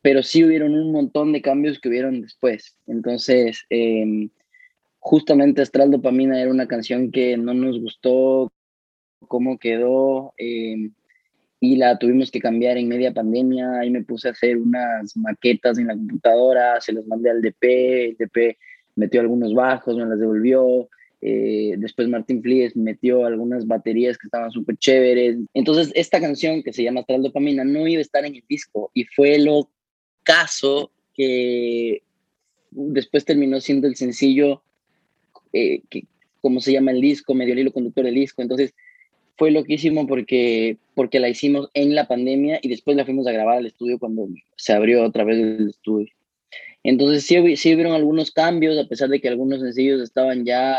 pero 0.01 0.24
sí 0.24 0.44
hubieron 0.44 0.74
un 0.74 0.91
montón 0.91 1.34
de 1.34 1.41
cambios 1.41 1.79
que 1.79 1.89
hubieron 1.89 2.22
después. 2.22 2.77
Entonces, 2.88 3.65
eh, 3.70 4.29
justamente 5.00 5.62
Astral 5.62 5.91
Dopamina 5.91 6.41
era 6.41 6.51
una 6.51 6.67
canción 6.67 7.12
que 7.12 7.36
no 7.38 7.53
nos 7.53 7.79
gustó 7.82 8.51
cómo 9.27 9.58
quedó. 9.58 10.34
Em, 10.38 10.94
y 11.60 11.75
la 11.75 11.98
tuvimos 11.98 12.32
que 12.32 12.39
cambiar 12.39 12.77
en 12.77 12.88
media 12.88 13.13
pandemia. 13.13 13.79
Ahí 13.79 13.89
me 13.89 14.03
puse 14.03 14.27
a 14.27 14.32
hacer 14.32 14.58
unas 14.58 15.15
maquetas 15.17 15.77
en 15.77 15.88
la 15.88 15.96
computadora, 15.96 16.79
se 16.79 16.94
las 16.94 17.06
mandé 17.08 17.29
al 17.32 17.41
DP, 17.41 18.10
el 18.10 18.17
DP 18.17 18.58
metió 18.96 19.22
algunos 19.22 19.53
bajos, 19.53 19.98
me 19.98 20.06
las 20.06 20.20
devolvió. 20.20 20.88
Eh, 21.22 21.74
después 21.78 22.08
Martín 22.08 22.44
Flies 22.44 22.76
metió 22.76 23.26
algunas 23.26 23.66
baterías 23.66 24.18
que 24.18 24.28
estaban 24.28 24.52
súper 24.52 24.78
chéveres. 24.78 25.38
Entonces, 25.54 25.92
esta 25.96 26.20
canción 26.20 26.62
que 26.62 26.74
se 26.74 26.84
llama 26.84 27.02
Astral 27.02 27.24
Dopamina 27.24 27.64
no 27.64 27.88
iba 27.88 28.00
a 28.00 28.02
estar 28.02 28.26
en 28.26 28.36
el 28.36 28.44
disco 28.48 28.92
y 28.94 29.06
fue 29.06 29.40
lo 29.40 29.70
caso 30.24 30.92
que 31.16 32.04
después 32.72 33.26
terminó 33.26 33.60
siendo 33.60 33.88
el 33.88 33.96
sencillo, 33.96 34.62
eh, 35.54 35.82
que, 35.90 36.04
como 36.42 36.60
se 36.60 36.74
llama 36.74 36.92
el 36.92 37.02
disco, 37.02 37.34
medio 37.34 37.54
el 37.54 37.60
hilo 37.60 37.74
conductor 37.74 38.06
del 38.06 38.16
disco. 38.16 38.42
Entonces, 38.42 38.74
fue 39.38 39.52
loquísimo 39.52 40.08
porque, 40.08 40.78
porque 40.96 41.20
la 41.20 41.30
hicimos 41.30 41.70
en 41.74 41.96
la 41.96 42.08
pandemia 42.08 42.60
y 42.62 42.70
después 42.70 42.98
la 42.98 43.06
fuimos 43.06 43.28
a 43.28 43.32
grabar 43.32 43.58
al 43.58 43.68
estudio 43.68 44.00
cuando 44.00 44.28
se 44.56 44.74
abrió 44.74 45.04
otra 45.04 45.24
vez 45.24 45.38
el 45.38 45.70
estudio. 45.70 46.12
Entonces 46.84 47.26
sí, 47.26 47.58
sí 47.58 47.74
hubieron 47.74 47.94
algunos 47.94 48.32
cambios, 48.32 48.78
a 48.78 48.88
pesar 48.88 49.10
de 49.10 49.20
que 49.20 49.28
algunos 49.28 49.62
sencillos 49.62 50.02
estaban 50.02 50.46
ya, 50.46 50.78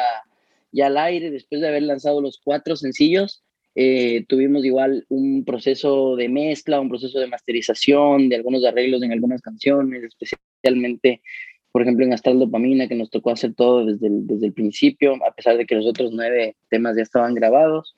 ya 0.73 0.87
al 0.87 0.99
aire, 0.99 1.31
después 1.31 1.61
de 1.61 1.69
haber 1.69 1.83
lanzado 1.83 2.21
los 2.21 2.41
cuatro 2.43 2.77
sencillos, 2.77 3.43
eh, 3.75 4.25
tuvimos 4.27 4.65
igual 4.65 5.05
un 5.09 5.45
proceso 5.45 6.17
de 6.17 6.29
mezcla, 6.29 6.81
un 6.81 6.89
proceso 6.89 7.21
de 7.21 7.29
masterización, 7.29 8.29
de 8.29 8.37
algunos 8.37 8.65
arreglos 8.65 9.03
en 9.03 9.13
algunas 9.13 9.41
canciones, 9.41 10.03
especialmente, 10.03 11.23
por 11.71 11.83
ejemplo, 11.83 12.05
en 12.05 12.13
Astral 12.13 12.41
Dopamina, 12.41 12.89
que 12.89 12.97
nos 12.97 13.11
tocó 13.11 13.31
hacer 13.31 13.55
todo 13.55 13.87
desde 13.87 14.09
el, 14.09 14.27
desde 14.27 14.47
el 14.47 14.53
principio, 14.53 15.15
a 15.25 15.33
pesar 15.33 15.57
de 15.57 15.65
que 15.65 15.77
los 15.77 15.87
otros 15.87 16.11
nueve 16.13 16.57
temas 16.69 16.97
ya 16.97 17.03
estaban 17.03 17.35
grabados. 17.35 17.97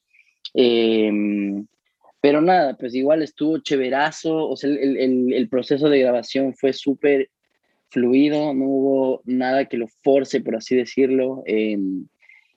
Em, 0.53 1.67
pero 2.21 2.43
nada, 2.43 2.77
pues 2.77 2.95
igual 2.95 3.23
estuvo 3.23 3.59
chéverazo, 3.59 4.49
o 4.49 4.57
sea, 4.57 4.69
el, 4.69 5.33
el, 5.33 5.49
proceso 5.49 5.89
de 5.89 6.01
grabación 6.01 6.55
fue 6.55 6.75
súper 6.75 7.31
fluido, 7.89 8.53
no 8.53 8.65
hubo 8.67 9.23
nada 9.25 9.65
que 9.65 9.79
lo 9.79 9.89
force, 10.03 10.41
por 10.43 10.57
así 10.57 10.77
decirlo, 10.77 11.43
em, 11.47 12.07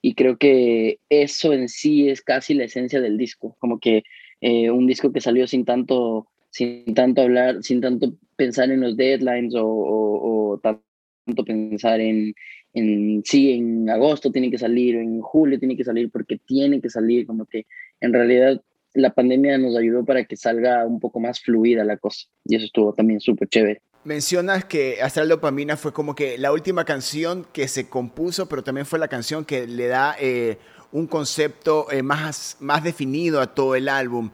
y 0.06 0.16
creo 0.16 0.38
que 0.38 1.00
eso 1.08 1.54
en 1.54 1.70
sí 1.70 2.10
es 2.10 2.22
casi 2.22 2.54
la 2.54 2.66
esencia 2.66 3.00
del 3.00 3.18
disco, 3.18 3.56
como 3.58 3.80
que 3.80 4.04
eh, 4.42 4.70
un 4.70 4.86
disco 4.86 5.14
que 5.14 5.22
salió 5.22 5.48
sin 5.48 5.64
tanto, 5.64 6.28
sin 6.50 6.94
tanto 6.94 7.22
hablar, 7.22 7.64
sin 7.64 7.80
tanto 7.80 8.14
pensar 8.36 8.70
en 8.70 8.82
los 8.82 8.98
deadlines 8.98 9.56
o, 9.56 9.66
o 9.66 10.60
tanto 10.60 11.46
pensar 11.46 12.02
en, 12.02 12.36
en 12.74 13.22
sí, 13.24 13.54
en 13.54 13.90
agosto 13.90 14.30
tiene 14.30 14.52
que 14.52 14.58
salir, 14.58 14.96
en 14.96 15.22
julio 15.22 15.58
tiene 15.58 15.78
que 15.78 15.86
salir, 15.86 16.12
porque 16.12 16.38
tiene 16.38 16.82
que 16.82 16.90
salir, 16.90 17.26
como 17.26 17.46
que 17.46 17.66
en 18.02 18.12
realidad 18.12 18.62
la 18.94 19.14
pandemia 19.14 19.58
nos 19.58 19.78
ayudó 19.78 20.04
para 20.04 20.26
que 20.26 20.36
salga 20.36 20.86
un 20.86 21.00
poco 21.00 21.22
más 21.22 21.40
fluida 21.40 21.86
la 21.86 21.96
cosa, 21.96 22.28
y 22.44 22.58
eso 22.58 22.66
estuvo 22.66 22.94
también 22.94 23.22
súper 23.22 23.48
chévere. 23.48 23.82
Mencionas 24.06 24.66
que 24.66 25.02
Astral 25.02 25.30
Dopamina 25.30 25.78
fue 25.78 25.94
como 25.94 26.14
que 26.14 26.38
la 26.38 26.52
última 26.52 26.84
canción 26.84 27.48
que 27.54 27.70
se 27.70 27.88
compuso, 27.88 28.50
pero 28.50 28.62
también 28.62 28.86
fue 28.86 29.00
la 29.00 29.08
canción 29.08 29.46
que 29.46 29.66
le 29.66 29.88
da 29.88 30.18
eh, 30.20 30.60
un 30.92 31.08
concepto 31.08 31.88
eh, 31.90 32.04
más, 32.04 32.58
más 32.60 32.84
definido 32.84 33.40
a 33.40 33.48
todo 33.56 33.76
el 33.76 33.88
álbum. 33.88 34.32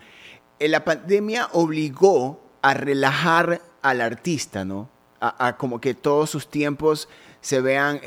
Eh, 0.58 0.70
la 0.70 0.84
pandemia 0.84 1.50
obligó 1.52 2.42
a 2.64 2.74
relajar 2.74 3.62
al 3.84 4.02
artista, 4.02 4.66
¿no? 4.66 4.90
a 5.22 5.58
como 5.58 5.82
que 5.82 5.94
todos 5.94 6.30
sus 6.30 6.50
tiempos 6.50 7.10
se 7.42 7.60
vean 7.60 8.00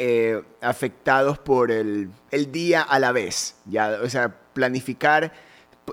afectados 0.62 1.38
por 1.38 1.70
el, 1.70 2.08
el, 2.30 2.50
día 2.50 2.80
a 2.80 2.98
la 2.98 3.12
vez. 3.12 3.56
Ya, 3.66 3.98
o 4.02 4.08
sea, 4.08 4.34
planificar 4.54 5.32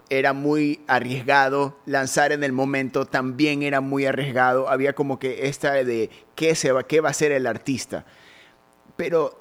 era 0.10 0.34
muy 0.34 0.82
arriesgado, 0.88 1.78
lanzar 1.86 2.32
en 2.32 2.44
el 2.44 2.52
momento 2.52 3.06
también 3.06 3.64
era 3.64 3.82
muy 3.82 4.06
arriesgado. 4.06 4.70
Había 4.70 4.94
como 4.94 5.20
que 5.20 5.48
esta 5.48 5.74
de 5.74 6.10
qué, 6.36 6.56
se 6.56 6.72
va, 6.72 6.84
qué 6.84 7.02
va 7.02 7.10
a 7.10 7.14
ser 7.14 7.32
el 7.32 7.48
artista. 7.48 8.06
Pero, 8.96 9.38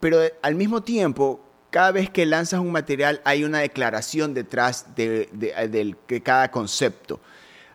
pero 0.00 0.20
al 0.42 0.54
mismo 0.54 0.82
tiempo, 0.82 1.40
cada 1.70 1.90
vez 1.90 2.10
que 2.10 2.26
lanzas 2.26 2.60
un 2.60 2.72
material 2.72 3.20
hay 3.24 3.44
una 3.44 3.58
declaración 3.58 4.34
detrás 4.34 4.94
de, 4.94 5.28
de, 5.32 5.96
de 6.08 6.22
cada 6.22 6.50
concepto. 6.50 7.20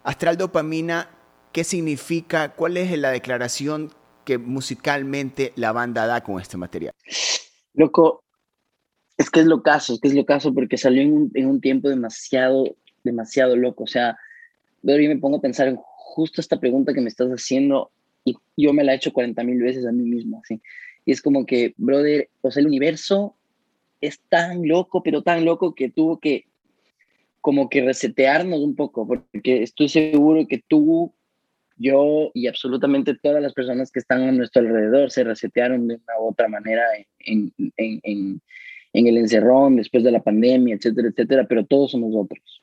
Astral 0.04 0.38
Dopamina, 0.38 1.10
¿qué 1.52 1.64
significa? 1.64 2.54
¿Cuál 2.54 2.78
es 2.78 2.98
la 2.98 3.12
declaración 3.12 3.94
que 4.24 4.38
musicalmente 4.38 5.54
la 5.56 5.72
banda 5.72 6.08
da 6.08 6.24
con 6.24 6.40
este 6.40 6.58
material? 6.58 6.94
Loco, 7.74 8.24
es 9.20 9.30
que 9.30 9.42
es 9.42 9.46
lo 9.46 9.62
caso, 9.62 9.94
es 9.94 10.00
que 10.00 10.08
es 10.08 10.16
lo 10.16 10.26
caso 10.26 10.54
porque 10.54 10.78
salió 10.78 11.02
en 11.02 11.12
un, 11.12 11.32
en 11.34 11.46
un 11.46 11.60
tiempo 11.60 11.90
demasiado, 11.90 12.76
demasiado 13.04 13.58
loco. 13.58 13.84
O 13.84 13.88
sea, 13.88 14.18
yo 14.82 14.96
me 14.96 15.18
pongo 15.18 15.38
a 15.38 15.42
pensar 15.42 15.68
en 15.68 15.76
justo 15.76 16.40
esta 16.40 16.58
pregunta 16.58 16.94
que 16.94 17.02
me 17.02 17.10
estás 17.10 17.30
haciendo 17.30 17.92
y 18.24 18.38
yo 18.56 18.72
me 18.74 18.84
la 18.84 18.94
he 18.94 18.96
hecho 18.96 19.12
40 19.12 19.44
mil 19.44 19.62
veces 19.62 19.86
a 19.86 19.92
mí 19.92 20.04
mismo, 20.04 20.40
así. 20.42 20.62
Y 21.04 21.12
es 21.12 21.22
como 21.22 21.46
que, 21.46 21.74
brother, 21.76 22.30
o 22.42 22.50
sea, 22.50 22.62
el 22.62 22.68
universo 22.68 23.36
es 24.00 24.22
tan 24.30 24.66
loco, 24.66 25.04
pero 25.04 25.22
tan 25.22 25.44
loco 25.44 25.76
que 25.76 25.90
tuvo 25.90 26.20
que 26.20 26.46
como 27.42 27.70
que 27.70 27.82
resetearnos 27.82 28.62
un 28.62 28.76
poco, 28.76 29.06
porque 29.06 29.64
estoy 29.64 29.90
seguro 29.90 30.48
que 30.48 30.64
tú 30.66 31.14
yo 31.76 32.32
y 32.34 32.48
absolutamente 32.48 33.16
todas 33.16 33.42
las 33.42 33.54
personas 33.54 33.92
que 33.92 34.00
están 34.00 34.22
a 34.24 34.32
nuestro 34.32 34.62
alrededor 34.62 35.12
se 35.12 35.24
resetearon 35.24 35.88
de 35.88 35.96
una 35.96 36.20
u 36.22 36.30
otra 36.30 36.48
manera 36.48 36.84
en, 37.20 37.52
en, 38.94 39.08
el 39.08 39.18
encerrón, 39.18 39.76
después 39.76 40.04
de 40.04 40.12
la 40.12 40.22
pandemia, 40.22 40.76
etcétera, 40.76 41.10
etcétera, 41.10 41.46
pero 41.48 41.66
todos 41.66 41.92
somos 41.92 42.14
otros. 42.16 42.62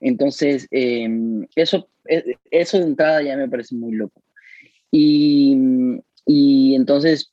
Entonces, 0.00 0.66
em, 0.70 1.46
eso, 1.56 1.88
e, 2.08 2.36
eso 2.50 2.78
de 2.78 2.84
entrada 2.84 3.22
ya 3.22 3.36
me 3.36 3.48
parece 3.48 3.74
muy 3.74 3.94
loco. 3.94 4.22
Y, 4.90 5.56
y 6.26 6.74
entonces, 6.74 7.32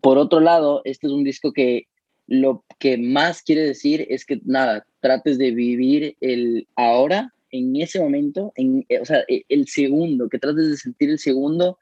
por 0.00 0.18
otro 0.18 0.40
lado, 0.40 0.82
este 0.84 1.06
es 1.06 1.12
un 1.12 1.24
disco 1.24 1.52
que 1.52 1.86
lo 2.26 2.64
que 2.78 2.96
más 2.96 3.42
quiere 3.42 3.62
decir 3.62 4.06
es 4.08 4.24
que, 4.24 4.40
nada, 4.44 4.86
trates 5.00 5.38
de 5.38 5.50
vivir 5.50 6.16
el 6.20 6.66
ahora 6.74 7.34
en 7.50 7.76
ese 7.76 8.00
momento, 8.00 8.52
en, 8.56 8.84
eh, 8.88 8.98
o 9.00 9.04
sea, 9.04 9.24
e, 9.28 9.44
el 9.48 9.68
segundo, 9.68 10.28
que 10.28 10.38
trates 10.38 10.70
de 10.70 10.76
sentir 10.76 11.10
el 11.10 11.18
segundo 11.18 11.78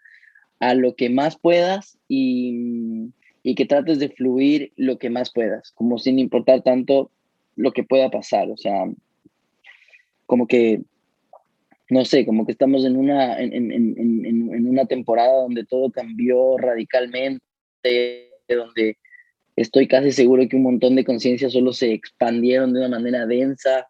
a 0.59 0.75
lo 0.75 0.95
que 0.95 1.11
más 1.11 1.39
puedas 1.39 1.99
y, 2.09 3.11
y 3.43 3.55
que 3.55 3.67
trates 3.67 3.99
de 3.99 4.09
fluir 4.09 4.73
lo 4.77 4.99
que 4.99 5.11
más 5.11 5.33
puedas, 5.33 5.73
como 5.73 5.99
sin 5.99 6.19
importar 6.19 6.63
tanto 6.63 7.11
lo 7.57 7.73
que 7.73 7.85
pueda 7.85 8.11
pasar, 8.11 8.51
o 8.51 8.57
sea, 8.57 8.85
como 10.27 10.47
que, 10.47 10.81
no 11.91 12.05
sé, 12.05 12.25
como 12.25 12.47
que 12.47 12.53
estamos 12.53 12.85
en 12.85 12.97
una, 12.97 13.39
en, 13.41 13.53
en, 13.53 13.73
en, 13.73 14.25
en 14.55 14.67
una 14.67 14.87
temporada 14.87 15.43
donde 15.43 15.65
todo 15.65 15.91
cambió 15.91 16.57
radicalmente, 16.57 17.43
donde 18.49 18.97
estoy 19.57 19.87
casi 19.89 20.13
seguro 20.13 20.49
que 20.49 20.57
un 20.57 20.63
montón 20.63 20.97
de 20.97 21.05
conciencias 21.05 21.53
solo 21.53 21.73
se 21.73 21.93
expandieron 21.93 22.73
de 22.73 22.81
una 22.81 22.89
manera 22.89 23.27
densa 23.27 23.87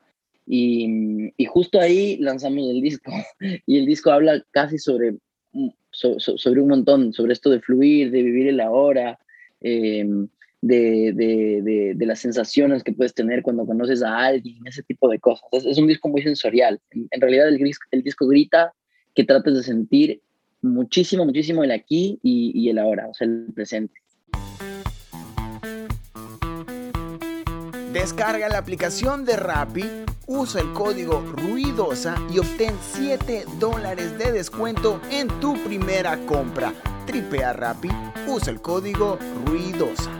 y, 0.46 1.32
y, 1.36 1.44
justo 1.44 1.80
ahí 1.80 2.16
lanzamos 2.18 2.68
el 2.68 2.80
disco. 2.80 3.12
Y 3.66 3.78
el 3.78 3.86
disco 3.86 4.10
habla 4.10 4.44
casi 4.50 4.78
sobre, 4.78 5.14
sobre 5.92 6.60
un 6.60 6.68
montón, 6.68 7.12
sobre 7.12 7.32
esto 7.32 7.50
de 7.50 7.60
fluir, 7.60 8.10
de 8.10 8.22
vivir 8.22 8.48
el 8.48 8.60
ahora, 8.60 9.18
em, 9.62 10.28
de, 10.60 11.12
de, 11.12 11.92
de, 11.96 12.06
las 12.06 12.20
sensaciones 12.20 12.84
que 12.84 12.92
puedes 12.92 13.14
tener 13.14 13.42
cuando 13.42 13.66
conoces 13.66 14.02
a 14.02 14.16
alguien, 14.16 14.64
ese 14.66 14.82
tipo 14.82 15.08
de 15.08 15.18
cosas. 15.18 15.48
Es, 15.52 15.78
un 15.78 15.88
disco 15.88 16.08
muy 16.08 16.22
sensorial. 16.22 16.80
En, 16.90 17.08
en 17.10 17.20
realidad 17.20 17.48
el, 17.48 17.60
el, 17.90 18.02
disco 18.02 18.26
grita 18.28 18.72
que 19.14 19.24
trates 19.24 19.54
de 19.54 19.62
sentir 19.62 20.22
muchísimo, 20.60 21.24
muchísimo 21.24 21.64
el 21.64 21.72
aquí 21.72 22.20
y, 22.22 22.52
y 22.54 22.68
el 22.68 22.78
ahora, 22.78 23.08
o 23.08 23.14
sea, 23.14 23.26
el 23.26 23.46
presente. 23.52 23.94
Descarga 27.92 28.48
la 28.48 28.58
aplicación 28.58 29.24
de 29.24 29.36
Rappi 29.36 29.84
usa 30.26 30.62
el 30.62 30.72
código 30.72 31.20
RUIDOSA 31.20 32.16
y 32.32 32.38
obtén 32.38 32.74
7 32.80 33.44
dólares 33.58 34.16
de 34.18 34.32
descuento 34.32 35.00
en 35.10 35.28
tu 35.40 35.54
primera 35.64 36.16
compra. 36.26 36.72
Tripea 37.12 37.52
Rappi, 37.52 37.90
usa 38.26 38.50
el 38.50 38.62
código 38.62 39.18
RUIDOSA. 39.44 40.10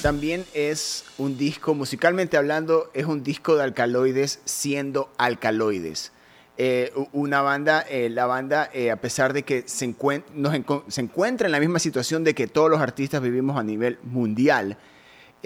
También 0.00 0.44
es 0.54 1.04
un 1.18 1.36
disco, 1.36 1.74
musicalmente 1.74 2.36
hablando, 2.36 2.88
es 2.94 3.06
un 3.06 3.24
disco 3.24 3.56
de 3.56 3.64
alcaloides 3.64 4.38
siendo 4.44 5.10
alcaloides. 5.18 6.12
Eh, 6.56 6.92
una 7.12 7.42
banda, 7.42 7.80
eh, 7.80 8.10
la 8.10 8.26
banda, 8.26 8.70
eh, 8.72 8.92
a 8.92 8.96
pesar 8.96 9.32
de 9.32 9.42
que 9.42 9.64
se, 9.66 9.92
se 10.88 11.00
encuentra 11.00 11.48
en 11.48 11.52
la 11.52 11.58
misma 11.58 11.80
situación 11.80 12.22
de 12.22 12.32
que 12.32 12.46
todos 12.46 12.70
los 12.70 12.80
artistas 12.80 13.20
vivimos 13.20 13.58
a 13.58 13.64
nivel 13.64 13.98
mundial, 14.04 14.78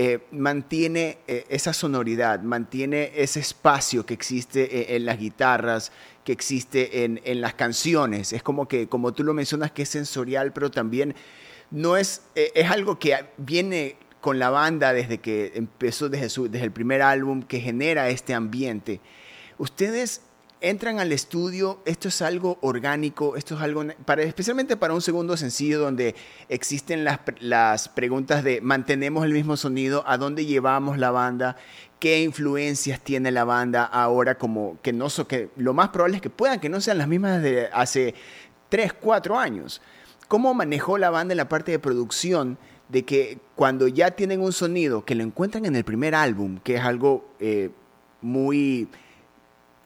eh, 0.01 0.21
mantiene 0.31 1.19
eh, 1.27 1.45
esa 1.49 1.73
sonoridad, 1.73 2.43
mantiene 2.43 3.11
ese 3.17 3.41
espacio 3.41 4.07
que 4.07 4.15
existe 4.15 4.63
eh, 4.63 4.95
en, 4.95 5.05
las 5.05 5.19
guitarras, 5.19 5.91
que 6.23 6.31
existe 6.31 7.03
en, 7.03 7.21
en, 7.25 7.41
las 7.41 7.55
canciones. 7.55 8.33
Es 8.33 8.45
como 8.45 8.69
que, 8.69 8.89
como 8.89 9.13
tú 9.13 9.25
lo 9.25 9.35
mencionas, 9.35 9.73
que 9.73 9.83
es 9.83 9.89
sensorial, 9.89 10.53
pero 10.53 10.71
también 10.71 11.17
no 11.73 11.97
es, 11.97 12.23
es 12.37 12.71
algo 12.71 13.01
que 13.01 13.17
viene 13.39 13.97
con 14.21 14.39
la 14.39 14.51
banda 14.51 14.93
desde 14.93 15.19
que 15.19 15.51
empezó, 15.57 16.09
desde, 16.09 16.29
su, 16.29 16.49
desde 16.49 16.67
el 16.67 16.73
primer 16.73 17.03
álbum, 17.03 17.43
que 17.43 17.59
genera 17.59 18.09
este 18.09 18.35
ambiente. 18.35 19.01
Ustedes 19.59 20.23
entran 20.61 20.99
al 20.99 21.13
estudio, 21.13 21.81
esto 21.85 22.09
es 22.09 22.21
algo 22.23 22.59
orgánico, 22.61 23.37
esto 23.37 23.55
es 23.55 23.61
algo, 23.61 23.85
para, 24.05 24.23
especialmente 24.23 24.77
para 24.77 24.95
un 24.95 25.01
segundo 25.01 25.37
sencillo 25.37 25.79
donde 25.79 26.15
existen 26.49 27.05
las, 27.05 27.21
las 27.41 27.89
preguntas 27.89 28.43
de 28.43 28.61
mantenemos 28.61 29.25
el 29.25 29.33
mismo 29.33 29.57
sonido, 29.57 30.05
a 30.07 30.19
dónde 30.19 30.47
llevamos 30.47 30.99
la 30.99 31.11
banda, 31.11 31.57
qué 32.01 32.23
influencias 32.23 33.01
tiene 33.01 33.31
la 33.31 33.45
banda 33.45 33.85
ahora, 33.85 34.37
como 34.37 34.79
que 34.83 34.93
no 34.93 35.11
so, 35.11 35.29
que 35.29 35.51
lo 35.57 35.75
más 35.75 35.91
probable 35.91 36.17
es 36.17 36.23
que 36.23 36.31
puedan 36.31 36.61
que 36.61 36.69
no 36.69 36.81
sean 36.81 36.99
las 36.99 37.09
mismas 37.09 37.43
de 37.43 37.69
hace 37.73 38.15
3, 38.69 38.93
4 38.95 39.39
años. 39.39 39.81
¿Cómo 40.27 40.53
manejó 40.55 40.99
la 40.99 41.11
banda 41.11 41.33
en 41.33 41.39
la 41.39 41.49
parte 41.49 41.73
de 41.73 41.79
producción? 41.79 42.59
De 42.89 43.05
que 43.05 43.39
cuando 43.55 43.87
ya 43.87 44.13
tienen 44.13 44.41
un 44.41 44.53
sonido 44.53 45.05
que 45.05 45.15
lo 45.15 45.23
encuentran 45.23 45.67
en 45.67 45.77
el 45.77 45.85
primer 45.85 46.15
álbum, 46.15 46.59
que 46.65 46.77
es 46.77 46.81
algo 46.83 47.29
eh, 47.39 47.71
muy 48.23 48.89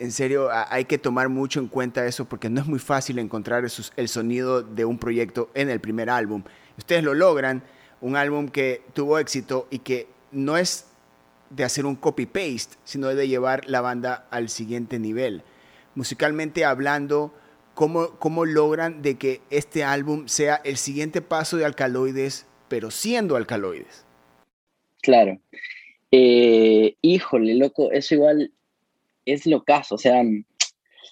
en 0.02 0.10
serio, 0.10 0.48
hay 0.50 0.86
que 0.86 0.98
tomar 0.98 1.28
mucho 1.28 1.60
en 1.60 1.68
cuenta 1.68 2.04
eso 2.06 2.24
porque 2.24 2.50
no 2.50 2.60
es 2.60 2.66
muy 2.66 2.80
fácil 2.80 3.20
encontrar 3.20 3.64
el 3.96 4.08
sonido 4.08 4.60
de 4.60 4.84
un 4.84 4.98
proyecto 4.98 5.48
en 5.54 5.70
el 5.70 5.78
primer 5.78 6.10
álbum. 6.10 6.42
Ustedes 6.76 7.04
lo 7.04 7.14
logran, 7.14 7.62
un 8.00 8.16
álbum 8.16 8.48
que 8.48 8.82
tuvo 8.94 9.20
éxito 9.20 9.68
y 9.70 9.78
que 9.78 10.08
no 10.32 10.56
es 10.56 10.86
de 11.50 11.62
hacer 11.62 11.86
un 11.86 11.94
copy-paste, 11.94 12.78
sino 12.82 13.14
de 13.14 13.28
llevar 13.28 13.68
la 13.68 13.80
banda 13.80 14.26
al 14.32 14.48
siguiente 14.48 14.98
nivel. 14.98 15.44
Musicalmente 15.94 16.64
hablando, 16.64 17.32
¿cómo, 17.74 18.18
¿cómo 18.18 18.44
logran 18.44 19.02
de 19.02 19.14
que 19.14 19.40
este 19.50 19.84
álbum 19.84 20.26
sea 20.26 20.56
el 20.64 20.78
siguiente 20.78 21.22
paso 21.22 21.58
de 21.58 21.64
Alcaloides, 21.64 22.46
pero 22.66 22.90
siendo 22.90 23.36
Alcaloides? 23.36 24.04
Claro. 25.00 25.38
Eh, 26.10 26.96
híjole, 27.02 27.54
loco, 27.54 27.92
eso 27.92 28.16
igual 28.16 28.50
es 29.24 29.46
lo 29.46 29.64
caso, 29.64 29.96
o 29.96 29.98
sea, 29.98 30.22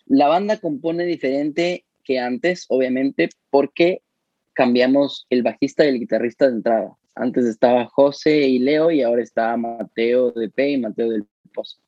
la 0.07 0.29
banda 0.29 0.59
compone 0.59 1.05
diferente 1.05 1.85
que 2.05 2.19
antes, 2.19 2.67
obviamente, 2.69 3.29
porque 3.51 4.03
cambiamos 4.53 5.27
el 5.31 5.43
bajista 5.43 5.85
y 5.85 5.89
el 5.89 6.01
guitarrista 6.01 6.47
de 6.47 6.57
entrada. 6.57 6.97
Antes 7.15 7.45
estaba 7.45 7.87
José 7.87 8.49
y 8.49 8.59
Leo 8.59 8.91
y 8.91 9.03
ahora 9.03 9.23
está 9.23 9.57
Mateo 9.57 10.33
de 10.33 10.49
P 10.49 10.71
y 10.71 10.79
Mateo 10.79 11.11
del 11.11 11.27
Pozo. 11.55 11.79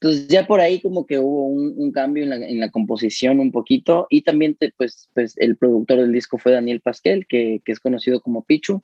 Entonces 0.00 0.28
ya 0.28 0.46
por 0.46 0.60
ahí 0.60 0.80
como 0.80 1.06
que 1.06 1.18
hubo 1.18 1.46
un, 1.46 1.90
cambio 1.90 2.22
en 2.24 2.60
la, 2.60 2.70
composición 2.70 3.40
un 3.40 3.50
poquito 3.50 4.06
y 4.10 4.22
también 4.22 4.56
pues, 4.76 5.08
pues 5.12 5.34
el 5.38 5.56
productor 5.56 5.98
del 5.98 6.12
disco 6.12 6.38
fue 6.38 6.52
Daniel 6.52 6.80
Pasquel, 6.80 7.26
que, 7.26 7.60
es 7.64 7.80
conocido 7.80 8.20
como 8.20 8.44
Pichu. 8.44 8.82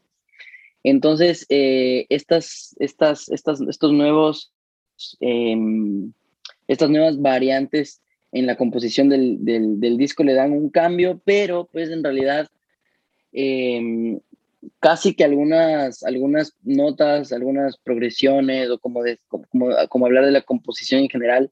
Entonces 0.82 1.46
eh, 1.50 2.06
estas, 2.08 2.74
estas, 2.80 3.28
estas, 3.28 3.60
estos 3.60 3.92
nuevos 3.92 4.52
em, 5.20 6.12
estas 6.68 6.90
nuevas 6.90 7.20
variantes 7.20 8.00
en 8.34 8.46
la 8.46 8.56
composición 8.56 9.08
del, 9.08 9.44
del, 9.44 9.96
disco 9.96 10.24
le 10.24 10.34
dan 10.34 10.52
un 10.52 10.68
cambio, 10.68 11.20
pero 11.24 11.68
pues 11.70 11.88
en 11.90 12.02
realidad 12.02 12.48
em, 13.32 14.18
casi 14.80 15.14
que 15.14 15.22
algunas, 15.22 16.02
algunas 16.02 16.56
notas, 16.64 17.32
algunas 17.32 17.76
progresiones 17.78 18.70
o 18.70 18.78
como, 18.78 19.02
como, 19.88 20.06
hablar 20.06 20.24
de 20.24 20.32
la 20.32 20.42
composición 20.42 21.02
en 21.02 21.08
general, 21.08 21.50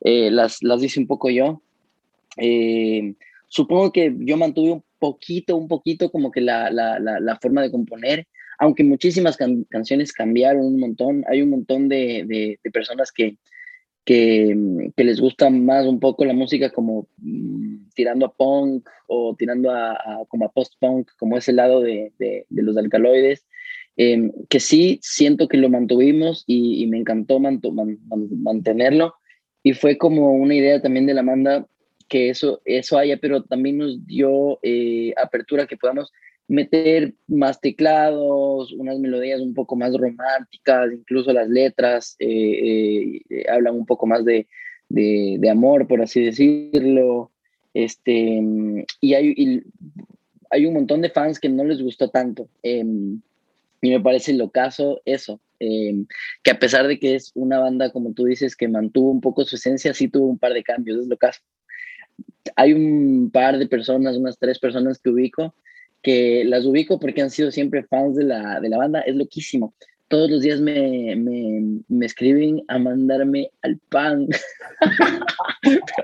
eh, 0.00 0.30
las, 0.30 0.62
las 0.62 0.80
dice 0.80 1.00
un 1.00 1.06
poco 1.06 1.28
yo. 1.28 1.60
Em, 2.38 3.14
supongo 3.48 3.92
que 3.92 4.14
yo 4.20 4.38
mantuve 4.38 4.72
un 4.72 4.84
poquito, 4.98 5.56
un 5.56 5.68
poquito 5.68 6.10
como 6.10 6.30
que 6.30 6.40
la, 6.40 6.70
la, 6.70 6.98
la, 6.98 7.38
forma 7.42 7.60
de 7.60 7.70
componer, 7.70 8.26
aunque 8.58 8.84
muchísimas 8.84 9.36
canciones 9.68 10.14
cambiaron 10.14 10.64
un 10.64 10.80
montón. 10.80 11.24
Hay 11.28 11.42
un 11.42 11.50
montón 11.50 11.90
de, 11.90 12.58
de 12.62 12.70
personas 12.70 13.12
que, 13.12 13.36
que, 14.04 14.90
que, 14.96 15.04
les 15.04 15.20
gusta 15.20 15.48
más 15.50 15.86
un 15.86 16.00
poco 16.00 16.24
la 16.24 16.32
música 16.32 16.70
como 16.70 17.06
mm, 17.18 17.90
tirando 17.94 18.26
a 18.26 18.32
punk 18.32 18.88
o 19.06 19.34
tirando 19.38 19.70
a, 19.70 20.24
como 20.28 20.46
a 20.46 20.52
post-punk, 20.52 21.10
como 21.18 21.36
ese 21.36 21.52
lado 21.52 21.80
de, 21.80 22.12
de, 22.18 22.46
los 22.50 22.76
alcaloides, 22.76 23.46
em, 23.96 24.32
que 24.48 24.58
sí 24.60 24.98
siento 25.02 25.48
que 25.48 25.58
lo 25.58 25.68
mantuvimos 25.68 26.44
y, 26.46 26.86
me 26.86 26.98
encantó 26.98 27.38
mantenerlo. 27.38 29.14
Y 29.62 29.74
fue 29.74 29.96
como 29.96 30.32
una 30.32 30.54
idea 30.54 30.82
también 30.82 31.06
de 31.06 31.14
la 31.14 31.22
banda 31.22 31.66
que 32.08 32.28
eso, 32.28 32.60
eso 32.64 32.98
haya, 32.98 33.16
pero 33.18 33.44
también 33.44 33.78
nos 33.78 34.04
dio 34.06 34.58
eh, 34.62 35.14
apertura 35.16 35.66
que 35.66 35.76
podamos 35.76 36.12
meter 36.48 37.14
más 37.28 37.60
teclados, 37.60 38.72
unas 38.72 38.98
melodías 38.98 39.40
un 39.40 39.54
poco 39.54 39.76
más 39.76 39.96
románticas, 39.96 40.92
incluso 40.92 41.32
las 41.32 41.48
letras 41.48 42.16
eh, 42.18 43.20
eh, 43.30 43.44
hablan 43.50 43.76
un 43.76 43.86
poco 43.86 44.06
más 44.06 44.24
de, 44.24 44.46
de, 44.88 45.50
amor, 45.50 45.86
por 45.86 46.02
así 46.02 46.24
decirlo. 46.24 47.30
Este, 47.74 48.42
y 49.00 49.14
hay, 49.14 49.62
hay 50.50 50.66
un 50.66 50.74
montón 50.74 51.00
de 51.00 51.10
fans 51.10 51.40
que 51.40 51.48
no 51.48 51.64
les 51.64 51.82
gustó 51.82 52.10
tanto. 52.10 52.48
Em, 52.62 53.20
y 53.80 53.90
me 53.90 54.00
parece 54.00 54.32
lo 54.34 54.50
caso 54.50 55.00
eso, 55.04 55.40
em, 55.58 56.06
que 56.42 56.50
a 56.50 56.58
pesar 56.58 56.86
de 56.86 56.98
que 56.98 57.14
es 57.14 57.32
una 57.34 57.58
banda, 57.58 57.90
como 57.90 58.12
tú 58.12 58.24
dices, 58.24 58.54
que 58.54 58.68
mantuvo 58.68 59.10
un 59.10 59.20
poco 59.20 59.44
su 59.44 59.56
esencia, 59.56 59.94
sí 59.94 60.08
tuvo 60.08 60.26
un 60.26 60.38
par 60.38 60.52
de 60.52 60.62
cambios, 60.62 61.00
es 61.00 61.08
lo 61.08 61.16
caso. 61.16 61.40
Hay 62.56 62.72
un 62.72 63.30
par 63.32 63.58
de 63.58 63.66
personas, 63.66 64.16
unas 64.16 64.38
tres 64.38 64.58
personas 64.58 64.98
que 64.98 65.10
ubico, 65.10 65.54
que 66.02 66.44
las 66.44 66.66
ubico 66.66 66.98
porque 66.98 67.22
han 67.22 67.30
sido 67.30 67.50
siempre 67.50 67.84
fans 67.84 68.16
de 68.16 68.24
la, 68.24 68.60
de 68.60 68.68
la 68.68 68.78
banda, 68.78 69.00
es 69.00 69.14
loquísimo. 69.14 69.74
Todos 70.08 70.30
los 70.30 70.42
días 70.42 70.60
me, 70.60 71.16
me, 71.16 71.80
me 71.88 72.06
escriben 72.06 72.62
a 72.68 72.78
mandarme 72.78 73.50
al 73.62 73.78
pan. 73.88 74.26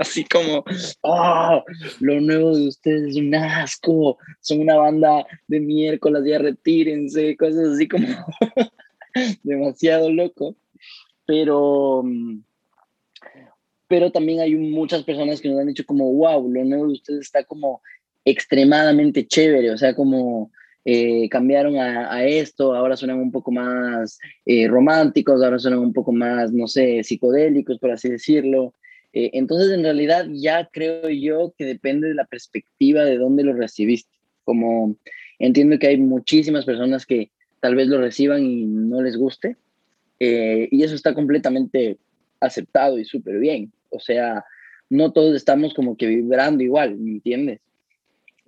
Así 0.00 0.24
como, 0.24 0.64
oh, 1.02 1.64
lo 2.00 2.20
nuevo 2.20 2.56
de 2.56 2.68
ustedes 2.68 3.10
es 3.10 3.16
un 3.16 3.34
asco, 3.34 4.16
son 4.40 4.60
una 4.60 4.76
banda 4.76 5.26
de 5.46 5.60
miércoles, 5.60 6.22
ya 6.24 6.38
retírense, 6.38 7.36
cosas 7.36 7.74
así 7.74 7.88
como 7.88 8.06
demasiado 9.42 10.10
loco. 10.10 10.56
Pero, 11.26 12.04
pero 13.88 14.10
también 14.10 14.40
hay 14.40 14.54
muchas 14.54 15.02
personas 15.02 15.40
que 15.40 15.48
nos 15.48 15.60
han 15.60 15.66
dicho 15.66 15.84
como, 15.84 16.10
wow, 16.14 16.48
lo 16.48 16.64
nuevo 16.64 16.86
de 16.86 16.92
ustedes 16.92 17.26
está 17.26 17.44
como 17.44 17.82
extremadamente 18.30 19.26
chévere, 19.26 19.70
o 19.70 19.78
sea, 19.78 19.94
como 19.94 20.50
eh, 20.84 21.28
cambiaron 21.28 21.76
a, 21.76 22.24
esto, 22.24 22.74
ahora 22.74 22.96
suenan 22.96 23.18
un 23.18 23.32
poco 23.32 23.50
más 23.50 24.18
eh, 24.46 24.68
románticos, 24.68 25.42
ahora 25.42 25.58
suenan 25.58 25.80
un 25.80 25.92
poco 25.92 26.12
más, 26.12 26.52
no 26.52 26.66
sé, 26.66 27.02
psicodélicos, 27.02 27.78
por 27.78 27.90
así 27.90 28.08
decirlo. 28.08 28.74
Eh, 29.12 29.30
entonces, 29.34 29.70
en 29.72 29.82
realidad, 29.82 30.26
ya 30.30 30.68
creo 30.72 31.08
yo 31.08 31.54
que 31.56 31.64
depende 31.64 32.08
de 32.08 32.14
la 32.14 32.26
perspectiva 32.26 33.04
de 33.04 33.18
dónde 33.18 33.44
lo 33.44 33.54
recibiste. 33.54 34.10
Como 34.44 34.96
entiendo 35.38 35.78
que 35.78 35.88
hay 35.88 35.98
muchísimas 35.98 36.64
personas 36.64 37.06
que 37.06 37.30
tal 37.60 37.74
vez 37.74 37.88
lo 37.88 37.98
reciban 38.00 38.44
y 38.44 38.64
no 38.64 39.02
les 39.02 39.16
guste, 39.16 39.56
y 40.20 40.82
eso 40.82 40.94
está 40.94 41.14
completamente 41.14 41.98
aceptado 42.40 42.98
y 42.98 43.04
súper 43.04 43.38
bien. 43.38 43.72
O 43.90 44.00
sea, 44.00 44.44
no 44.90 45.12
todos 45.12 45.36
estamos 45.36 45.74
como 45.74 45.96
que 45.96 46.06
vibrando 46.06 46.62
igual, 46.64 46.96
¿me 46.96 47.10
entiendes? 47.12 47.60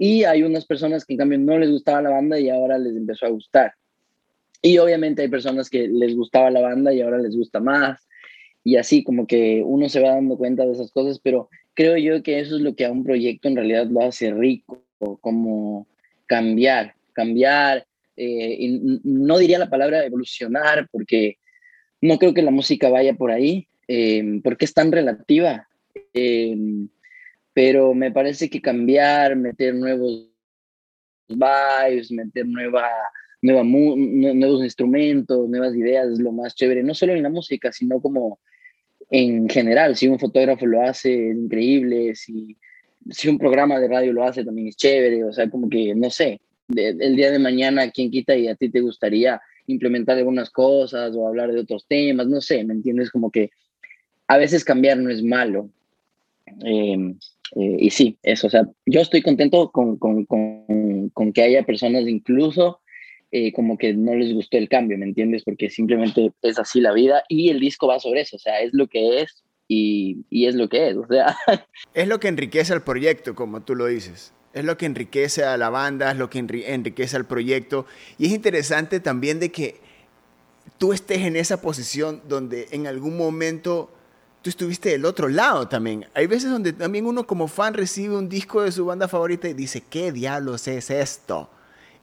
Y 0.02 0.24
hay 0.24 0.42
unas 0.44 0.64
personas 0.64 1.04
que 1.04 1.12
en 1.12 1.18
cambio 1.18 1.38
no 1.38 1.58
les 1.58 1.70
gustaba 1.70 2.00
la 2.00 2.08
banda 2.08 2.40
y 2.40 2.48
ahora 2.48 2.78
les 2.78 2.96
empezó 2.96 3.26
a 3.26 3.28
gustar. 3.28 3.74
Y 4.62 4.78
obviamente 4.78 5.20
hay 5.20 5.28
personas 5.28 5.68
que 5.68 5.88
les 5.88 6.16
gustaba 6.16 6.50
la 6.50 6.62
banda 6.62 6.94
y 6.94 7.02
ahora 7.02 7.18
les 7.18 7.36
gusta 7.36 7.60
más. 7.60 8.08
Y 8.64 8.76
así 8.76 9.04
como 9.04 9.26
que 9.26 9.62
uno 9.62 9.90
se 9.90 10.00
va 10.00 10.14
dando 10.14 10.38
cuenta 10.38 10.64
de 10.64 10.72
esas 10.72 10.90
cosas, 10.90 11.20
pero 11.22 11.50
creo 11.74 11.98
yo 11.98 12.22
que 12.22 12.40
eso 12.40 12.56
es 12.56 12.62
lo 12.62 12.74
que 12.74 12.86
a 12.86 12.90
un 12.90 13.04
proyecto 13.04 13.48
en 13.48 13.56
realidad 13.56 13.88
lo 13.88 14.00
hace 14.00 14.32
rico, 14.32 14.82
como 15.20 15.86
cambiar, 16.24 16.94
cambiar. 17.12 17.84
Eh, 18.16 18.80
no 19.04 19.36
diría 19.36 19.58
la 19.58 19.68
palabra 19.68 20.02
evolucionar 20.02 20.88
porque 20.90 21.36
no 22.00 22.16
creo 22.18 22.32
que 22.32 22.40
la 22.40 22.50
música 22.50 22.88
vaya 22.88 23.12
por 23.12 23.32
ahí, 23.32 23.68
eh, 23.86 24.40
porque 24.42 24.64
es 24.64 24.72
tan 24.72 24.92
relativa. 24.92 25.68
Eh, 26.14 26.56
pero 27.62 27.92
me 27.92 28.10
parece 28.10 28.48
que 28.48 28.62
cambiar, 28.62 29.36
meter 29.36 29.74
nuevos 29.74 30.26
vibes, 31.28 32.10
meter 32.10 32.46
nueva, 32.46 32.88
nueva 33.42 33.62
nuevos 33.62 34.64
instrumentos, 34.64 35.46
nuevas 35.46 35.76
ideas 35.76 36.08
es 36.08 36.20
lo 36.20 36.32
más 36.32 36.54
chévere, 36.54 36.82
no 36.82 36.94
solo 36.94 37.12
en 37.12 37.22
la 37.22 37.28
música, 37.28 37.70
sino 37.70 38.00
como 38.00 38.38
en 39.10 39.46
general, 39.46 39.94
si 39.94 40.08
un 40.08 40.18
fotógrafo 40.18 40.64
lo 40.64 40.80
hace, 40.80 41.32
es 41.32 41.36
increíble, 41.36 42.14
si, 42.14 42.56
si 43.10 43.28
un 43.28 43.36
programa 43.36 43.78
de 43.78 43.88
radio 43.88 44.14
lo 44.14 44.24
hace, 44.24 44.42
también 44.42 44.68
es 44.68 44.76
chévere, 44.76 45.22
o 45.24 45.32
sea, 45.34 45.50
como 45.50 45.68
que, 45.68 45.94
no 45.94 46.08
sé, 46.08 46.40
el 46.74 47.14
día 47.14 47.30
de 47.30 47.38
mañana, 47.38 47.90
¿quién 47.90 48.10
quita 48.10 48.34
y 48.34 48.48
a 48.48 48.54
ti 48.54 48.70
te 48.70 48.80
gustaría 48.80 49.38
implementar 49.66 50.16
algunas 50.16 50.48
cosas 50.48 51.14
o 51.14 51.28
hablar 51.28 51.52
de 51.52 51.60
otros 51.60 51.84
temas? 51.86 52.26
No 52.26 52.40
sé, 52.40 52.64
¿me 52.64 52.72
entiendes? 52.72 53.10
Como 53.10 53.30
que 53.30 53.50
a 54.28 54.38
veces 54.38 54.64
cambiar 54.64 54.96
no 54.96 55.10
es 55.10 55.22
malo. 55.22 55.68
Eh, 56.64 57.14
eh, 57.56 57.76
y 57.78 57.90
sí, 57.90 58.18
eso, 58.22 58.46
o 58.46 58.50
sea, 58.50 58.68
yo 58.86 59.00
estoy 59.00 59.22
contento 59.22 59.70
con, 59.70 59.96
con, 59.96 60.24
con, 60.24 61.32
que 61.32 61.42
haya 61.42 61.64
personas 61.64 62.06
incluso 62.06 62.80
eh, 63.32 63.52
como 63.52 63.78
que 63.78 63.92
no 63.94 64.14
les 64.14 64.32
gustó 64.32 64.56
el 64.56 64.68
cambio, 64.68 64.98
¿me 64.98 65.06
entiendes? 65.06 65.42
Porque 65.44 65.70
simplemente 65.70 66.32
es 66.42 66.58
así 66.58 66.80
la 66.80 66.92
vida 66.92 67.24
y 67.28 67.50
el 67.50 67.60
disco 67.60 67.86
va 67.86 67.98
sobre 67.98 68.22
eso, 68.22 68.36
o 68.36 68.40
sea, 68.40 68.60
es 68.60 68.70
lo 68.72 68.88
que 68.88 69.22
es 69.22 69.42
y, 69.68 70.24
y, 70.30 70.46
es 70.46 70.56
lo 70.56 70.68
que 70.68 70.88
es, 70.88 70.96
o 70.96 71.06
sea. 71.06 71.36
Es 71.94 72.08
lo 72.08 72.18
que 72.18 72.26
enriquece 72.26 72.72
al 72.72 72.82
proyecto, 72.82 73.36
como 73.36 73.62
tú 73.62 73.76
lo 73.76 73.86
dices. 73.86 74.32
Es 74.52 74.64
lo 74.64 74.76
que 74.76 74.86
enriquece 74.86 75.44
a 75.44 75.56
la 75.56 75.70
banda, 75.70 76.10
es 76.10 76.16
lo 76.16 76.28
que 76.28 76.40
enriquece 76.40 77.16
al 77.16 77.24
proyecto. 77.24 77.86
Y 78.18 78.26
es 78.26 78.32
interesante 78.32 78.98
también 78.98 79.38
de 79.38 79.52
que 79.52 79.76
tú 80.78 80.92
estés 80.92 81.18
en 81.18 81.36
esa 81.36 81.60
posición 81.60 82.20
donde 82.28 82.66
en 82.72 82.88
algún 82.88 83.16
momento 83.16 83.92
tú 84.42 84.50
estuviste 84.50 84.90
del 84.90 85.04
otro 85.04 85.28
lado 85.28 85.68
también. 85.68 86.06
Hay 86.14 86.26
veces 86.26 86.50
donde 86.50 86.72
también 86.72 87.06
uno 87.06 87.26
como 87.26 87.48
fan 87.48 87.74
recibe 87.74 88.16
un 88.16 88.28
disco 88.28 88.62
de 88.62 88.72
su 88.72 88.86
banda 88.86 89.08
favorita 89.08 89.48
y 89.48 89.54
dice, 89.54 89.82
¿qué 89.88 90.12
diablos 90.12 90.66
es 90.68 90.90
esto? 90.90 91.50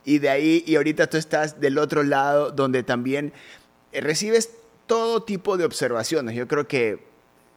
Y 0.06 0.20
de 0.20 0.30
ahí, 0.30 0.64
y 0.66 0.76
ahorita 0.76 1.08
tú 1.08 1.18
estás 1.18 1.60
del 1.60 1.78
otro 1.78 2.04
lado 2.04 2.52
donde 2.52 2.84
también 2.84 3.34
recibes 3.92 4.52
todo 4.86 5.24
tipo 5.24 5.58
de 5.58 5.66
observaciones. 5.66 6.36
Yo 6.36 6.48
creo 6.48 6.68
que 6.68 7.06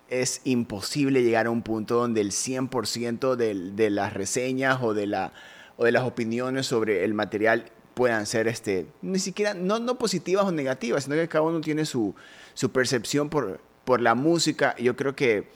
es 0.09 0.41
imposible 0.45 1.23
llegar 1.23 1.47
a 1.47 1.51
un 1.51 1.63
punto 1.63 1.97
donde 1.97 2.21
el 2.21 2.33
100% 2.33 3.37
de, 3.37 3.55
de 3.55 3.91
las 3.91 4.15
reseñas 4.15 4.81
o 4.83 4.95
de, 4.95 5.07
la, 5.07 5.33
o 5.77 5.85
de 5.85 5.93
las 5.93 6.03
opiniones 6.03 6.67
sobre 6.67 7.05
el 7.05 7.15
material 7.15 7.71
puedan 7.95 8.27
ser 8.27 8.49
este, 8.49 8.87
ni 9.03 9.19
siquiera, 9.19 9.55
no, 9.55 9.79
no 9.79 9.99
positivas 9.99 10.47
o 10.47 10.53
negativas, 10.53 11.05
sino 11.05 11.17
que 11.17 11.29
cada 11.29 11.43
uno 11.43 11.61
tiene 11.61 11.85
su, 11.85 12.15
su 12.55 12.73
percepción 12.73 13.29
por, 13.29 13.61
por 13.85 14.01
la 14.01 14.15
música. 14.15 14.77
Yo 14.77 14.97
creo 14.97 15.15
que 15.15 15.49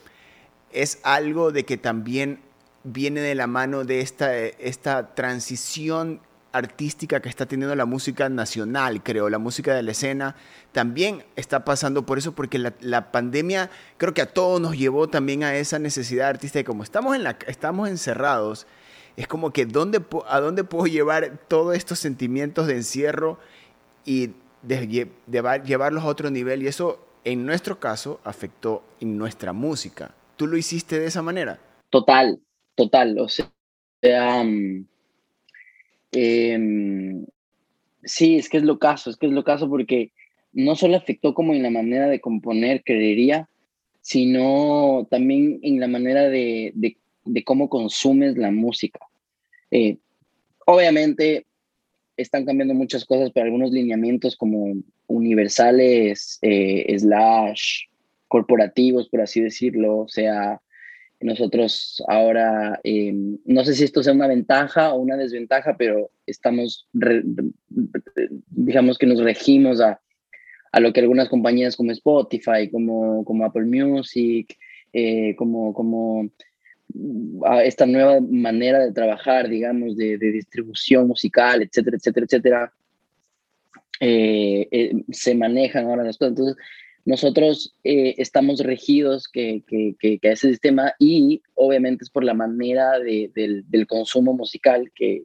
es 0.72 0.98
algo 1.02 1.52
de 1.52 1.64
que 1.64 1.76
también 1.76 2.40
viene 2.84 3.20
de 3.20 3.34
la 3.34 3.46
mano 3.46 3.84
de 3.84 4.00
esta, 4.00 4.37
esta 4.37 5.14
transición 5.14 6.20
artística 6.54 7.20
que 7.20 7.28
está 7.28 7.46
teniendo 7.46 7.74
la 7.74 7.84
música 7.84 8.28
nacional, 8.28 9.02
creo, 9.02 9.28
la 9.28 9.38
música 9.38 9.74
de 9.74 9.82
la 9.82 9.90
escena, 9.90 10.37
también 10.70 11.24
está 11.34 11.64
pasando 11.64 12.06
por 12.06 12.16
eso, 12.16 12.32
porque 12.32 12.58
la, 12.58 13.10
pandemia 13.10 13.70
creo 13.96 14.14
que 14.14 14.22
a 14.22 14.32
todos 14.32 14.60
nos 14.60 14.76
llevó 14.76 15.08
también 15.08 15.42
a 15.42 15.56
esa 15.56 15.80
necesidad 15.80 16.28
artística, 16.28 16.64
como 16.64 16.84
estamos, 16.84 17.16
en 17.16 17.24
la, 17.24 17.37
estamos 17.48 17.88
encerrados, 17.88 18.68
es 19.16 19.26
como 19.26 19.52
que 19.52 19.66
¿dónde, 19.66 20.00
a 20.28 20.38
dónde 20.38 20.62
puedo 20.62 20.87
llevar 20.87 21.38
todos 21.48 21.76
estos 21.76 21.98
sentimientos 21.98 22.68
de 22.68 22.76
encierro 22.76 23.38
y 24.04 24.30
llevarlos 24.64 26.04
a 26.04 26.06
otro 26.06 26.30
nivel, 26.30 26.62
y 26.62 26.68
eso 26.68 27.04
en 27.24 27.46
nuestro 27.46 27.80
caso 27.80 28.20
afectó 28.24 28.84
en 29.00 29.16
nuestra 29.16 29.52
música. 29.52 30.14
¿Tú 30.37 30.46
lo 30.46 30.56
hiciste 30.56 30.98
de 30.98 31.06
esa 31.06 31.22
manera? 31.22 31.58
Total, 31.90 32.38
total, 32.74 33.18
o 33.18 33.28
sea... 33.28 33.50
Em, 36.12 37.26
sí, 38.04 38.37
es 38.37 38.48
que 38.48 38.58
es 38.58 38.62
lo 38.62 38.78
caso, 38.78 39.10
es 39.10 39.16
que 39.16 39.26
es 39.26 39.32
lo 39.32 39.42
caso 39.42 39.68
porque 39.68 40.12
no 40.52 40.76
solo 40.76 40.96
afectó 40.96 41.34
como 41.34 41.52
en 41.54 41.62
la 41.62 41.70
manera 41.70 42.06
de 42.06 42.20
componer, 42.20 42.82
creería, 42.84 43.48
sino 44.00 45.08
también 45.10 45.58
en 45.62 45.80
la 45.80 45.88
manera 45.88 46.28
de, 46.28 46.72
de, 46.74 47.44
cómo 47.44 47.68
consumes 47.68 48.37
la 48.37 48.50
música. 48.50 49.00
Eh, 49.70 49.96
obviamente 50.66 51.46
están 52.16 52.44
cambiando 52.44 52.74
muchas 52.74 53.04
cosas, 53.04 53.30
pero 53.34 53.46
algunos 53.46 53.72
lineamientos 53.72 54.37
como 54.37 54.74
universales, 55.07 56.38
eh, 56.43 56.95
slash, 56.99 57.85
corporativos, 58.29 59.09
por 59.09 59.21
así 59.21 59.40
decirlo, 59.40 59.99
o 59.99 60.09
sea, 60.09 60.61
nosotros 61.21 62.03
ahora, 62.09 62.81
eh, 62.85 63.14
no 63.45 63.64
sé 63.64 63.75
si 63.75 63.85
esto 63.85 64.03
sea 64.03 64.12
una 64.12 64.27
ventaja 64.27 64.93
o 64.93 64.99
una 64.99 65.17
desventaja, 65.17 65.77
pero 65.77 66.11
estamos, 66.27 66.88
digamos 68.51 68.99
que 68.99 69.07
nos 69.07 69.23
regimos 69.23 69.81
a, 69.81 70.01
a, 70.73 70.81
lo 70.81 70.93
que 70.93 71.01
algunas 71.01 71.29
compañías 71.29 71.77
como 71.77 71.93
Spotify, 71.93 72.71
como, 72.71 73.25
como 73.25 73.45
Apple 73.45 73.64
Music, 73.64 74.59
eh, 74.93 75.35
como, 75.37 75.73
como 75.73 76.29
a 77.47 77.64
esta 77.64 77.87
nueva 77.87 78.21
manera 78.21 78.85
de 78.85 78.93
trabajar, 78.93 79.49
digamos, 79.49 79.97
de, 79.97 80.19
de 80.19 80.33
distribución 80.33 81.09
musical, 81.09 81.62
etcétera, 81.62 81.97
etcétera, 81.97 82.27
etcétera, 82.27 82.73
eh, 84.00 84.92
se 85.11 85.35
manejan 85.35 85.87
ahora 85.87 86.04
las 86.04 86.18
cosas. 86.18 86.33
Entonces, 86.33 86.57
nosotros 87.04 87.74
eh, 87.85 88.14
estamos 88.18 88.61
regidos 88.61 89.28
que, 89.28 89.62
que, 89.66 89.94
que, 89.98 90.28
a 90.28 90.33
ese 90.33 90.48
sistema 90.48 90.94
y 90.98 91.42
obviamente 91.54 92.04
es 92.04 92.11
por 92.11 92.24
la 92.24 92.35
manera 92.35 92.98
de, 92.98 93.30
del, 93.35 93.64
del, 93.68 93.87
consumo 93.87 94.33
musical 94.33 94.90
que, 94.94 95.24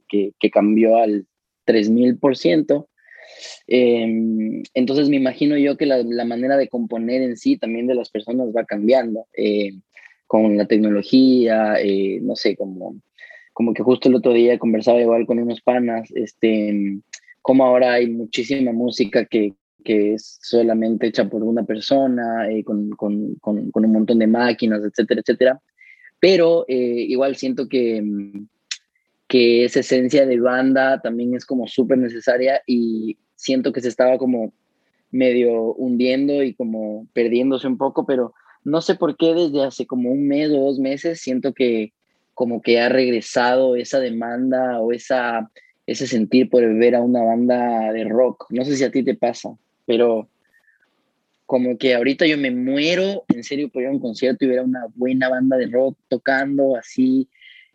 cambió 0.51 0.97
al 0.97 1.25
3000%. 1.65 2.87
Eh, 3.67 4.01
em, 4.01 4.63
entonces 4.73 5.07
me 5.07 5.15
imagino 5.15 5.57
yo 5.57 5.77
que 5.77 5.85
la, 5.85 6.03
la, 6.03 6.25
manera 6.25 6.57
de 6.57 6.67
componer 6.67 7.21
en 7.21 7.37
sí 7.37 7.57
también 7.57 7.87
de 7.87 7.95
las 7.95 8.09
personas 8.09 8.49
va 8.55 8.65
cambiando 8.65 9.27
eh, 9.37 9.71
con 10.27 10.57
la 10.57 10.65
tecnología, 10.65 11.75
eh, 11.79 12.19
no 12.21 12.35
sé, 12.35 12.57
como, 12.57 12.95
como 13.53 13.73
que 13.73 13.83
justo 13.83 14.09
el 14.09 14.15
otro 14.15 14.33
día 14.33 14.59
conversaba 14.59 14.99
igual 14.99 15.25
con 15.25 15.39
unos 15.39 15.61
panas, 15.61 16.09
este, 16.13 16.99
como 17.41 17.65
ahora 17.65 17.93
hay 17.93 18.09
muchísima 18.09 18.71
música 18.71 19.25
que, 19.25 19.53
que 19.83 20.13
es 20.13 20.39
solamente 20.41 21.07
hecha 21.07 21.29
por 21.29 21.43
una 21.43 21.63
persona, 21.63 22.49
eh, 22.49 22.63
con, 22.63 22.91
con, 22.91 23.35
con, 23.35 23.71
un 23.73 23.91
montón 23.91 24.19
de 24.19 24.27
máquinas, 24.27 24.81
etcétera, 24.83 25.21
etcétera. 25.21 25.61
Pero 26.19 26.65
eh, 26.67 27.05
igual 27.07 27.35
siento 27.35 27.67
que, 27.67 28.01
mm, 28.01 28.47
que 29.27 29.65
esa 29.65 29.79
esencia 29.79 30.25
de 30.25 30.39
banda 30.39 31.01
también 31.01 31.35
es 31.35 31.45
como 31.45 31.67
súper 31.67 31.97
necesaria 31.97 32.61
y 32.67 33.17
siento 33.35 33.71
que 33.71 33.81
se 33.81 33.87
estaba 33.87 34.17
como 34.17 34.53
medio 35.11 35.73
hundiendo 35.73 36.43
y 36.43 36.53
como 36.53 37.07
perdiéndose 37.13 37.67
un 37.67 37.77
poco, 37.77 38.05
pero 38.05 38.33
no 38.63 38.81
sé 38.81 38.95
por 38.95 39.17
qué 39.17 39.33
desde 39.33 39.63
hace 39.63 39.85
como 39.85 40.11
un 40.11 40.27
mes 40.27 40.49
o 40.51 40.59
dos 40.59 40.79
meses 40.79 41.21
siento 41.21 41.53
que 41.53 41.93
como 42.33 42.61
que 42.61 42.79
ha 42.79 42.89
regresado 42.89 43.75
esa 43.75 43.99
demanda 43.99 44.79
o 44.79 44.91
esa, 44.91 45.51
ese 45.91 46.07
sentir 46.07 46.49
por 46.49 46.63
ver 46.75 46.95
a 46.95 47.01
una 47.01 47.23
banda 47.23 47.91
de 47.91 48.03
rock. 48.03 48.45
No 48.49 48.63
sé 48.65 48.75
si 48.75 48.83
a 48.83 48.91
ti 48.91 49.03
te 49.03 49.15
pasa 49.15 49.57
pero 49.89 50.29
como 51.47 51.75
que 51.79 51.95
ahorita 51.95 52.27
yo 52.27 52.37
me 52.37 52.51
muero 52.51 53.25
en 53.29 53.43
serio 53.43 53.69
por 53.69 53.81
ir 53.81 53.87
a 53.87 53.91
un 53.91 53.99
concierto 53.99 54.45
y 54.45 54.49
ver 54.49 54.59
a 54.59 54.63
una 54.63 54.85
buena 54.93 55.29
banda 55.29 55.57
de 55.57 55.65
rock 55.65 55.97
tocando 56.07 56.75
así, 56.75 57.27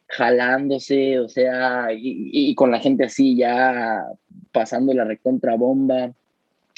jalándose, 0.06 1.18
o 1.18 1.28
sea, 1.28 1.88
y, 1.92 2.54
con 2.54 2.70
la 2.70 2.78
gente 2.78 3.02
así 3.02 3.36
ya 3.36 4.04
pasando 4.52 4.94
la 4.94 5.02
recontra 5.02 5.56
bomba. 5.56 6.12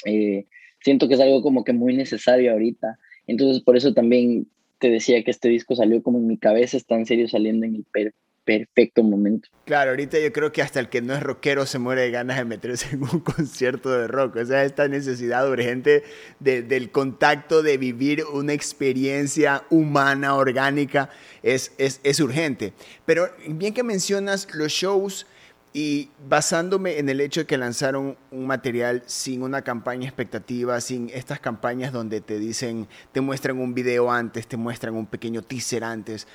Eh, 0.05 0.47
siento 0.79 1.07
que 1.07 1.13
es 1.13 1.19
algo 1.19 1.43
como 1.43 1.63
que 1.63 1.73
muy 1.73 1.95
necesario 1.95 2.51
ahorita. 2.53 2.97
Entonces 3.27 3.61
por 3.61 3.77
eso 3.77 3.93
también 3.93 4.47
te 4.79 4.89
decía 4.89 5.23
que 5.23 5.29
este 5.29 5.49
disco 5.49 5.75
salió 5.75 6.01
como 6.01 6.17
en 6.17 6.25
mi 6.25 6.37
cabeza, 6.37 6.77
está 6.77 6.95
en 6.95 7.05
serio 7.05 7.27
saliendo 7.27 7.67
en 7.67 7.75
el 7.75 7.83
per 7.83 8.15
perfecto 8.47 9.03
momento. 9.03 9.49
Claro, 9.65 9.91
ahorita 9.91 10.17
yo 10.19 10.31
creo 10.31 10.53
que 10.53 10.61
hasta 10.61 10.79
el 10.79 10.87
que 10.87 11.01
no 11.01 11.13
es 11.13 11.21
rockero 11.21 11.65
se 11.65 11.79
muere 11.79 12.03
de 12.03 12.11
ganas 12.11 12.37
de 12.37 12.45
meterse 12.45 12.95
en 12.95 13.03
un 13.03 13.19
concierto 13.35 13.91
de 13.91 14.07
rock. 14.07 14.37
O 14.37 14.45
sea, 14.45 14.63
esta 14.63 14.87
necesidad 14.87 15.47
urgente 15.51 16.05
del 16.39 16.89
contacto, 16.89 17.61
de 17.61 17.77
vivir 17.77 18.23
una 18.23 18.53
experiencia 18.53 19.63
humana, 19.69 20.35
orgánica, 20.35 21.09
es, 21.43 21.73
es, 21.77 21.99
es 22.03 22.21
urgente. 22.21 22.71
Pero 23.05 23.29
bien 23.49 23.73
que 23.73 23.83
mencionas 23.83 24.47
los 24.55 24.71
shows 24.71 25.27
y 25.73 26.09
basándome 26.29 26.99
en 26.99 27.09
el 27.09 27.19
hecho 27.19 27.41
de 27.41 27.45
que 27.47 27.57
lanzaron 27.57 28.17
un 28.31 28.47
material 28.47 29.03
sin 29.07 29.43
una 29.43 29.61
campaña 29.61 30.07
expectativa, 30.07 30.79
sin 30.79 31.09
estas 31.09 31.41
campañas 31.41 31.91
donde 31.91 32.21
te 32.21 32.39
dicen, 32.39 32.87
te 33.11 33.19
muestran 33.19 33.59
un 33.59 33.73
video 33.73 34.09
antes, 34.09 34.47
te 34.47 34.55
muestran 34.55 34.95
un 34.95 35.05
pequeño 35.05 35.41
teaser 35.41 35.83
antes 35.83 36.27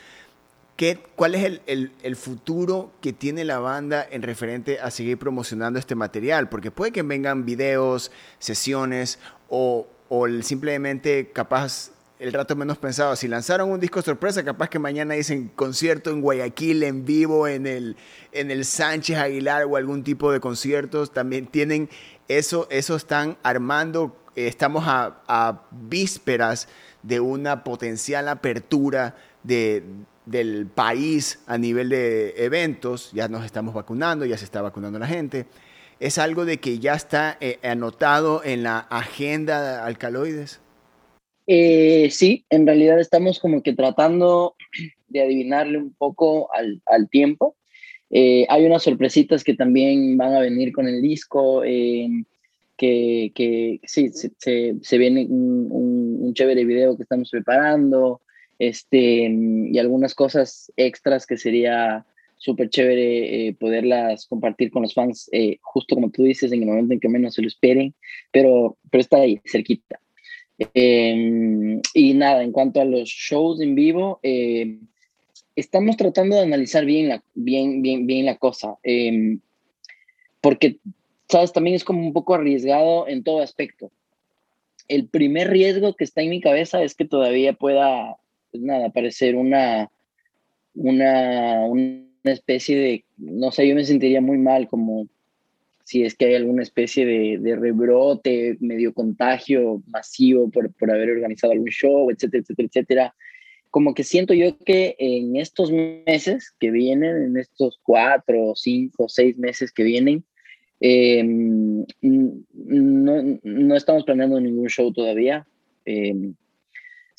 ¿Cuál 1.14 1.34
es 1.36 1.60
el, 1.66 2.16
futuro 2.16 2.92
que 3.00 3.12
tiene 3.12 3.44
la 3.44 3.60
banda 3.60 4.06
en 4.10 4.22
referente 4.22 4.80
a 4.80 4.90
seguir 4.90 5.16
promocionando 5.16 5.78
este 5.78 5.94
material? 5.94 6.48
Porque 6.48 6.72
puede 6.72 6.90
que 6.90 7.02
vengan 7.02 7.44
videos, 7.44 8.10
sesiones 8.38 9.20
o, 9.48 9.86
simplemente 10.42 11.30
capaz 11.32 11.92
el 12.18 12.32
rato 12.32 12.56
menos 12.56 12.78
pensado. 12.78 13.14
Si 13.14 13.28
lanzaron 13.28 13.70
un 13.70 13.78
disco 13.78 14.02
sorpresa, 14.02 14.44
capaz 14.44 14.68
que 14.70 14.78
mañana 14.78 15.14
dicen 15.14 15.52
concierto 15.54 16.10
en 16.10 16.20
Guayaquil 16.20 16.82
en 16.82 17.04
vivo, 17.04 17.46
en 17.46 17.66
el, 17.66 17.96
en 18.32 18.50
el 18.50 18.64
Sánchez 18.64 19.18
Aguilar 19.18 19.66
o 19.66 19.76
algún 19.76 20.02
tipo 20.02 20.32
de 20.32 20.40
conciertos. 20.40 21.12
También 21.12 21.46
tienen 21.46 21.90
eso, 22.26 22.66
eso 22.70 22.96
están 22.96 23.38
armando. 23.44 24.16
Estamos 24.34 24.84
a, 24.86 25.22
a 25.28 25.62
vísperas 25.70 26.66
de 27.02 27.20
una 27.20 27.62
potencial 27.62 28.28
apertura 28.28 29.16
de, 29.42 29.84
del 30.26 30.66
país 30.66 31.42
a 31.46 31.58
nivel 31.58 31.88
de 31.88 32.34
eventos, 32.36 33.10
ya 33.12 33.28
nos 33.28 33.44
estamos 33.44 33.74
vacunando, 33.74 34.24
ya 34.24 34.36
se 34.36 34.44
está 34.44 34.62
vacunando 34.62 34.98
la 34.98 35.06
gente, 35.06 35.46
es 36.02 36.18
algo 36.18 36.44
de 36.44 36.58
que 36.58 36.78
ya 36.78 36.94
está 36.94 37.36
eh, 37.40 37.58
anotado 37.62 38.42
en 38.44 38.62
la 38.62 38.78
agenda 38.78 39.62
de 39.62 39.82
alcaloides. 39.82 40.60
Eh, 41.46 42.08
sí, 42.10 42.44
en 42.50 42.66
realidad 42.66 43.00
estamos 43.00 43.38
como 43.38 43.62
que 43.62 43.72
tratando 43.72 44.54
de 45.08 45.22
adivinarle 45.22 45.78
un 45.78 45.92
poco 45.92 46.48
al, 46.52 47.08
tiempo. 47.08 47.56
Eh, 48.10 48.46
hay 48.48 48.66
unas 48.66 48.82
sorpresitas 48.82 49.44
que 49.44 49.54
también 49.54 50.16
van 50.16 50.34
a 50.34 50.40
venir 50.40 50.72
con 50.72 50.88
el 50.88 51.00
disco, 51.00 51.62
que, 51.62 53.32
que, 53.34 53.80
sí, 53.84 54.10
se, 54.12 54.98
viene 54.98 55.26
un, 55.28 55.68
un, 56.20 56.34
chévere 56.34 56.64
video 56.64 56.96
que 56.96 57.04
estamos 57.04 57.30
preparando. 57.30 58.22
Este, 58.62 59.28
y 59.28 59.76
algunas 59.76 60.14
cosas 60.14 60.72
extras 60.76 61.26
que 61.26 61.36
sería 61.36 62.06
súper 62.36 62.70
chévere 62.70 63.48
eh, 63.48 63.54
poderlas 63.54 64.26
compartir 64.26 64.70
con 64.70 64.82
los 64.82 64.94
fans, 64.94 65.28
eh, 65.32 65.58
justo 65.62 65.96
como 65.96 66.10
tú 66.10 66.22
dices, 66.22 66.52
en 66.52 66.60
el 66.60 66.68
momento 66.68 66.94
en 66.94 67.00
que 67.00 67.08
menos 67.08 67.34
se 67.34 67.42
lo 67.42 67.48
esperen, 67.48 67.92
pero, 68.30 68.76
pero 68.88 69.00
está 69.00 69.16
ahí, 69.16 69.40
cerquita. 69.44 69.98
Em, 70.74 71.80
y 71.92 72.14
nada, 72.14 72.44
en 72.44 72.52
cuanto 72.52 72.80
a 72.80 72.84
los 72.84 73.08
shows 73.08 73.60
en 73.60 73.74
vivo, 73.74 74.20
eh, 74.22 74.78
estamos 75.56 75.96
tratando 75.96 76.36
de 76.36 76.42
analizar 76.42 76.84
bien 76.84 77.08
la, 77.08 77.24
bien, 77.34 77.82
bien, 77.82 78.06
bien 78.06 78.26
la 78.26 78.36
cosa, 78.36 78.76
em, 78.84 79.40
porque, 80.40 80.78
sabes, 81.28 81.52
también 81.52 81.74
es 81.74 81.82
como 81.82 82.00
un 82.06 82.12
poco 82.12 82.34
arriesgado 82.34 83.08
en 83.08 83.24
todo 83.24 83.42
aspecto. 83.42 83.90
El 84.86 85.08
primer 85.08 85.50
riesgo 85.50 85.94
que 85.96 86.04
está 86.04 86.22
en 86.22 86.30
mi 86.30 86.40
cabeza 86.40 86.80
es 86.84 86.94
que 86.94 87.04
todavía 87.04 87.54
pueda, 87.54 88.18
pues 88.52 88.62
nada, 88.62 88.90
parecer 88.90 89.34
una, 89.34 89.90
una, 90.74 91.64
una 91.64 92.04
especie 92.24 92.78
de, 92.78 93.04
no 93.16 93.50
sé, 93.50 93.66
yo 93.66 93.74
me 93.74 93.84
sentiría 93.84 94.20
muy 94.20 94.38
mal 94.38 94.68
como 94.68 95.08
si 95.84 96.04
es 96.04 96.14
que 96.14 96.26
hay 96.26 96.34
alguna 96.36 96.62
especie 96.62 97.04
de, 97.04 97.56
rebrote, 97.56 98.56
medio 98.60 98.94
contagio 98.94 99.82
masivo 99.88 100.50
por, 100.50 100.72
por 100.74 100.90
haber 100.90 101.10
organizado 101.10 101.52
algún 101.52 101.68
show, 101.68 102.10
etcétera, 102.10 102.42
etcétera, 102.42 102.68
etcétera. 102.68 103.14
Como 103.70 103.94
que 103.94 104.04
siento 104.04 104.34
yo 104.34 104.56
que 104.58 104.94
en 104.98 105.36
estos 105.36 105.72
meses 105.72 106.54
que 106.60 106.70
vienen, 106.70 107.22
en 107.22 107.36
estos 107.36 107.80
cuatro, 107.82 108.52
cinco, 108.54 109.08
seis 109.08 109.36
meses 109.38 109.72
que 109.72 109.82
vienen, 109.82 110.24
em, 110.80 111.84
no, 112.00 113.40
no, 113.42 113.76
estamos 113.76 114.04
planeando 114.04 114.40
ningún 114.40 114.68
show 114.68 114.92
todavía, 114.92 115.46
eh, 115.84 116.14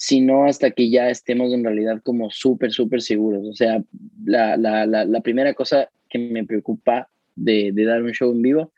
sino 0.03 0.43
hasta 0.43 0.71
que 0.71 0.89
ya 0.89 1.09
estemos 1.09 1.53
en 1.53 1.63
realidad 1.63 2.01
como 2.03 2.29
súper, 2.29 2.73
súper 2.73 3.01
seguros. 3.01 3.47
O 3.47 3.53
sea, 3.53 3.81
la, 4.25 4.57
la, 4.57 4.85
la, 4.85 5.21
primera 5.21 5.53
cosa 5.53 5.89
que 6.09 6.19
me 6.19 6.43
preocupa 6.43 7.07
de, 7.37 7.71
de, 7.71 7.85
dar 7.85 8.03
un 8.03 8.11
show 8.11 8.29
en 8.33 8.41
vivo 8.41 8.73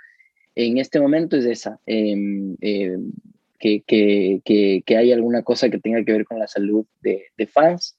en 0.54 0.78
este 0.78 1.00
momento 1.00 1.36
es 1.36 1.46
esa. 1.46 1.80
Eh, 1.88 2.96
que, 3.58 3.82
que, 3.88 4.84
que, 4.86 4.98
hay 4.98 5.12
alguna 5.12 5.42
cosa 5.42 5.68
que 5.72 5.80
tenga 5.80 6.06
que 6.06 6.12
ver 6.12 6.26
con 6.26 6.38
la 6.38 6.48
salud 6.48 6.86
de, 7.02 7.24
de 7.36 7.48
fans. 7.48 7.98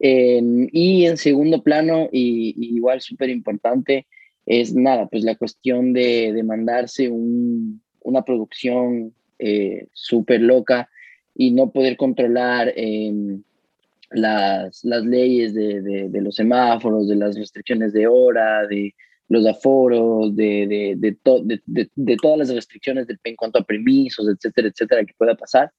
Em, 0.00 0.68
y 0.72 1.06
en 1.06 1.18
segundo 1.18 1.62
plano, 1.62 2.08
y, 2.10 2.52
igual 2.74 3.00
súper 3.00 3.30
importante, 3.30 4.08
es 4.44 4.74
nada, 4.74 5.06
pues 5.06 5.22
la 5.22 5.36
cuestión 5.36 5.92
de, 5.92 6.32
de 6.32 6.42
mandarse 6.42 7.08
un, 7.08 7.80
una 8.00 8.22
producción 8.22 9.14
eh, 9.38 9.86
súper 9.92 10.40
loca 10.40 10.90
y 11.36 11.50
no 11.50 11.70
poder 11.70 11.96
controlar 11.96 12.72
em, 12.76 13.42
las, 14.10 14.84
las, 14.84 15.04
leyes 15.04 15.54
de, 15.54 15.82
de, 15.82 16.08
de, 16.08 16.20
los 16.20 16.36
semáforos, 16.36 17.08
de 17.08 17.16
las 17.16 17.36
restricciones 17.36 17.92
de 17.92 18.06
hora, 18.06 18.66
de, 18.66 18.94
los 19.28 19.46
aforos, 19.46 20.34
de, 20.36 20.96
de, 20.96 21.16
de, 21.94 22.16
todas 22.16 22.38
las 22.38 22.54
restricciones 22.54 23.06
en 23.24 23.36
cuanto 23.36 23.58
a 23.58 23.64
permisos, 23.64 24.28
etcétera, 24.28 24.68
etcétera, 24.68 25.04
que 25.04 25.14
pueda 25.18 25.34
pasar. 25.34 25.72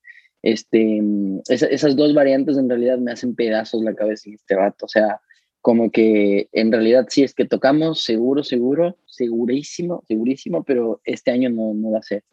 Este, 0.44 1.02
esas 1.48 1.96
dos 1.96 2.14
variantes 2.14 2.58
en 2.58 2.70
realidad 2.70 2.98
me 3.00 3.12
hacen 3.12 3.36
pedazos 3.36 3.84
la 3.84 3.96
cabeza 3.96 4.30
en 4.30 4.36
este 4.36 4.56
rato. 4.56 4.86
O 4.86 4.90
sea, 4.90 5.22
como 5.62 5.92
que 5.92 6.50
en 6.52 6.72
realidad 6.72 7.08
sí 7.10 7.24
es 7.24 7.34
que 7.34 7.46
tocamos, 7.46 8.04
seguro, 8.04 8.44
seguro, 8.44 8.98
segurísimo, 9.06 10.04
segurísimo, 10.08 10.64
pero 10.64 11.02
este 11.06 11.32
año 11.32 11.50
no, 11.50 11.74
no 11.74 11.92
va 11.92 12.00
a 12.00 12.04
ser, 12.04 12.24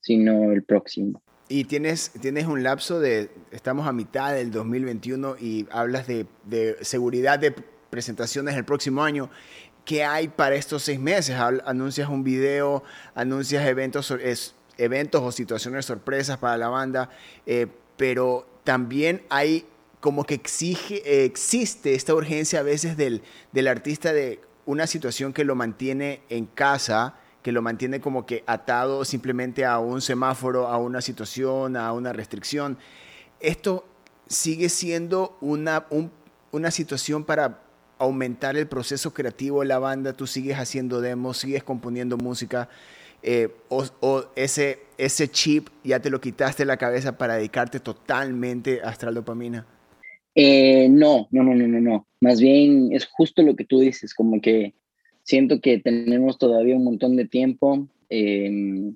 sino 0.00 0.52
el 0.52 0.64
próximo. 0.64 1.22
Y 1.48 1.64
tienes, 1.64 2.10
tienes 2.20 2.46
un 2.46 2.62
lapso 2.64 2.98
de, 2.98 3.30
estamos 3.52 3.86
a 3.86 3.92
mitad 3.92 4.34
del 4.34 4.50
2021 4.50 5.36
y 5.38 5.66
hablas 5.70 6.06
de, 6.08 6.26
seguridad 6.80 7.38
de 7.38 7.54
presentaciones 7.90 8.56
el 8.56 8.64
próximo 8.64 9.02
año. 9.02 9.30
¿qué 9.84 10.04
hay 10.04 10.26
para 10.26 10.56
estos 10.56 10.82
seis 10.82 10.98
meses? 10.98 11.36
Anuncias 11.36 12.08
un 12.08 12.24
video, 12.24 12.82
anuncias 13.14 13.64
eventos, 13.64 14.12
eventos 14.76 15.22
o 15.22 15.30
situaciones 15.30 15.86
sorpresas 15.86 16.38
para 16.38 16.56
la 16.56 16.68
banda, 16.68 17.08
eh, 17.46 17.68
pero 17.96 18.48
también 18.64 19.22
hay 19.30 19.64
como 20.00 20.24
que 20.24 20.34
exige, 20.34 21.24
existe 21.24 21.94
esta 21.94 22.14
urgencia 22.14 22.60
a 22.60 22.62
veces 22.64 22.96
del, 22.96 23.22
del 23.52 23.68
artista 23.68 24.12
de 24.12 24.40
una 24.66 24.88
situación 24.88 25.32
que 25.32 25.44
lo 25.44 25.54
mantiene 25.54 26.20
en 26.28 26.46
casa, 26.46 27.14
que 27.46 27.52
lo 27.52 27.62
mantiene 27.62 28.00
como 28.00 28.26
que 28.26 28.42
atado 28.48 29.04
simplemente 29.04 29.64
a 29.64 29.78
un 29.78 30.00
semáforo, 30.00 30.66
a 30.66 30.78
una 30.78 31.00
situación, 31.00 31.76
a 31.76 31.92
una 31.92 32.12
restricción. 32.12 32.76
Esto 33.38 33.86
sigue 34.26 34.68
siendo 34.68 35.38
una, 35.40 35.86
una 36.50 36.72
situación 36.72 37.22
para 37.22 37.62
aumentar 38.00 38.56
el 38.56 38.66
proceso 38.66 39.14
creativo 39.14 39.60
de 39.60 39.66
la 39.66 39.78
banda, 39.78 40.12
tú 40.12 40.26
sigues 40.26 40.58
haciendo 40.58 41.00
demos, 41.00 41.38
sigues 41.38 41.62
componiendo 41.62 42.16
música, 42.16 42.68
eh, 43.22 43.48
o, 43.68 44.24
ese, 44.34 44.80
ese 44.98 45.28
chip 45.28 45.68
ya 45.84 46.00
te 46.00 46.10
lo 46.10 46.20
quitaste 46.20 46.64
de 46.64 46.66
la 46.66 46.78
cabeza 46.78 47.16
para 47.16 47.36
dedicarte 47.36 47.78
totalmente 47.78 48.80
a 48.82 48.88
Astral 48.88 49.14
Dopamina? 49.14 49.64
Eh, 50.34 50.88
no, 50.88 51.28
no, 51.30 51.44
no, 51.44 51.54
no, 51.54 51.68
no, 51.68 51.80
no. 51.80 52.06
Más 52.20 52.40
bien 52.40 52.88
es 52.90 53.06
justo 53.06 53.40
lo 53.42 53.54
que 53.54 53.64
tú 53.64 53.78
dices, 53.78 54.14
como 54.14 54.40
que 54.40 54.74
siento 55.26 55.60
que 55.60 55.78
tenemos 55.78 56.38
todavía 56.38 56.76
un 56.76 56.84
montón 56.84 57.16
de 57.16 57.26
tiempo. 57.26 57.86
Em, 58.08 58.94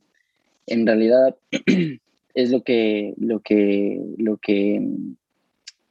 en 0.66 0.86
realidad 0.86 1.36
es 2.34 2.50
lo 2.50 2.62
que, 2.62 3.14
lo 3.18 3.40
que, 3.40 4.00
lo 4.16 4.38
que, 4.38 4.80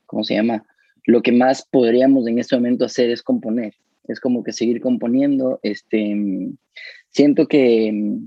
¿cómo 0.08 0.24
se 0.24 0.36
llama? 0.36 0.66
lo 1.10 1.24
que 1.24 1.32
más 1.32 1.68
podríamos 1.70 2.28
en 2.28 2.38
este 2.38 2.56
momento 2.56 2.86
hacer 2.86 3.10
es 3.10 3.24
componer. 3.24 3.74
Es 4.08 4.20
como 4.20 4.44
que 4.44 4.54
seguir 4.54 4.80
componiendo. 4.80 5.60
Este, 5.64 6.16
siento 7.10 7.48
que, 7.48 8.20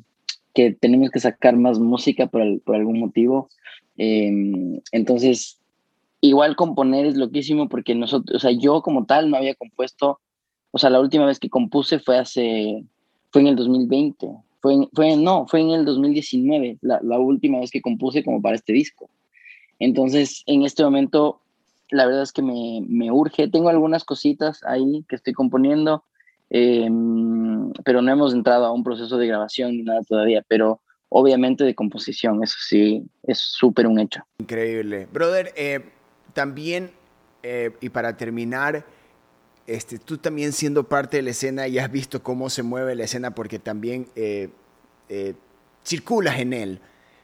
que 0.53 0.73
tenemos 0.73 1.11
que 1.11 1.21
sacar 1.21 1.57
más 1.57 1.79
música 1.79 2.27
por, 2.27 2.61
por 2.63 2.75
algún 2.75 2.99
motivo. 2.99 3.49
Em, 3.97 4.81
entonces, 4.91 5.61
igual 6.21 6.57
componer 6.57 7.07
es 7.07 7.17
loquísimo 7.17 7.69
porque 7.69 7.95
nosotros, 7.95 8.37
o 8.37 8.41
sea, 8.41 8.51
yo 8.51 8.83
como 8.83 9.07
tal 9.07 9.31
no 9.31 9.37
había 9.37 9.55
compuesto, 9.55 10.19
o 10.73 10.79
sea, 10.79 10.91
la 10.91 11.01
última 11.01 11.27
vez 11.27 11.39
que 11.39 11.49
compuse 11.49 12.01
fue 12.01 12.19
hace, 12.19 12.85
fue 13.31 13.43
en 13.43 13.49
el 13.49 13.57
2020, 13.57 14.29
fue, 14.61 14.89
fue 14.93 15.17
no, 15.17 15.47
fue 15.47 15.61
en 15.61 15.71
el 15.71 15.85
2019, 15.85 16.79
la, 16.83 17.01
la 17.03 17.19
última 17.19 17.61
vez 17.61 17.71
que 17.71 17.81
compuse 17.81 18.25
como 18.25 18.43
para 18.43 18.57
este 18.57 18.73
disco. 18.73 19.09
Entonces, 19.79 20.43
en 20.47 20.65
este 20.65 20.83
momento 20.83 21.43
la 21.93 22.07
verdad 22.07 22.23
es 22.23 22.33
que 22.33 22.43
me, 22.43 22.83
me 22.89 23.11
urge. 23.13 23.49
Tengo 23.49 23.69
algunas 23.69 24.05
cositas 24.05 24.65
ahí 24.65 25.05
que 25.09 25.17
estoy 25.17 25.35
componiendo, 25.35 26.05
em, 26.51 27.71
pero 27.85 28.03
no 28.03 28.11
hemos 28.11 28.35
entrado 28.35 28.65
a 28.65 28.73
un 28.73 28.83
proceso 28.83 29.19
de 29.19 29.27
grabación 29.27 29.73
ni 29.73 29.83
nada 29.83 30.01
todavía, 30.03 30.43
pero 30.49 30.81
obviamente 31.11 31.65
de 31.65 31.75
composición, 31.75 32.43
eso 32.43 32.57
sí, 32.59 33.05
es 33.25 33.39
súper 33.39 33.87
un 33.87 34.01
hecho. 34.01 34.23
Increíble. 34.39 35.07
Brother, 35.13 35.53
eh, 35.55 35.81
también, 36.33 36.91
eh, 37.43 37.71
y 37.83 37.91
para 37.91 38.17
terminar, 38.17 38.87
este, 39.75 39.99
tú 39.99 40.19
también 40.19 40.53
siendo 40.53 40.85
parte 40.85 41.19
de 41.19 41.23
la 41.23 41.31
escena 41.31 41.69
y 41.69 41.79
has 41.79 41.91
visto 41.91 42.23
cómo 42.23 42.51
se 42.51 42.63
mueve 42.63 42.95
la 42.95 43.05
escena 43.05 43.35
porque 43.35 43.59
también 43.59 44.09
eh, 44.17 44.51
circulas 45.85 46.39
en 46.39 46.53
él. 46.53 46.81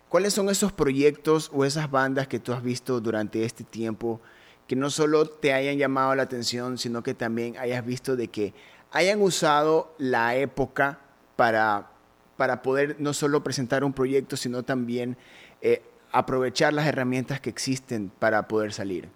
¿Cuáles 0.08 0.32
son 0.32 0.48
esos 0.48 0.72
proyectos 0.72 1.50
o 1.52 1.64
esas 1.64 1.90
bandas 1.90 2.28
que 2.28 2.38
tú 2.38 2.52
has 2.52 2.62
visto 2.62 3.00
durante 3.00 3.44
este 3.44 3.64
tiempo 3.64 4.20
que 4.68 4.76
no 4.76 4.90
solo 4.90 5.26
te 5.26 5.54
hayan 5.54 5.78
llamado 5.78 6.14
la 6.14 6.22
atención, 6.24 6.76
sino 6.76 7.02
que 7.02 7.14
también 7.14 7.56
hayas 7.56 7.84
visto 7.84 8.16
de 8.16 8.28
que 8.28 8.52
hayan 8.92 9.20
usado 9.22 9.94
la 9.98 10.36
época 10.36 11.00
para, 11.36 11.90
para 12.36 12.62
poder 12.62 12.96
no 12.98 13.14
solo 13.14 13.42
presentar 13.42 13.82
un 13.82 13.94
proyecto, 13.94 14.36
sino 14.36 14.62
también 14.62 15.16
eh, 15.62 15.82
aprovechar 16.12 16.74
las 16.74 16.86
herramientas 16.86 17.40
que 17.40 17.48
existen 17.48 18.10
para 18.18 18.46
poder 18.46 18.74
salir. 18.74 19.08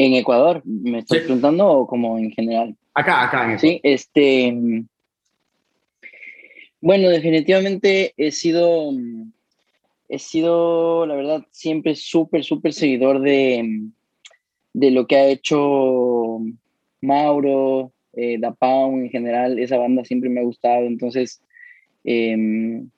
En 0.00 0.14
Ecuador, 0.14 0.62
¿me 0.64 1.00
estás 1.00 1.18
preguntando 1.18 1.66
o 1.66 1.86
como 1.88 2.18
en 2.18 2.30
general? 2.30 2.76
Acá, 2.94 3.24
acá 3.24 3.44
en 3.44 3.50
Ecuador. 3.50 3.60
Sí, 3.60 3.80
este... 3.82 4.84
Bueno, 6.80 7.08
definitivamente 7.08 8.14
he 8.16 8.30
sido, 8.30 8.92
he 10.08 10.20
sido, 10.20 11.04
la 11.04 11.16
verdad, 11.16 11.44
siempre 11.50 11.96
súper, 11.96 12.44
súper 12.44 12.72
seguidor 12.72 13.20
de, 13.20 13.88
de 14.72 14.90
lo 14.92 15.08
que 15.08 15.16
ha 15.16 15.26
hecho 15.26 16.38
Mauro, 17.00 17.92
eh, 18.12 18.38
Da 18.38 18.52
Pound 18.52 19.02
en 19.02 19.10
general, 19.10 19.58
esa 19.58 19.78
banda 19.78 20.04
siempre 20.04 20.30
me 20.30 20.38
ha 20.38 20.44
gustado, 20.44 20.86
entonces 20.86 21.42
em, 22.04 22.88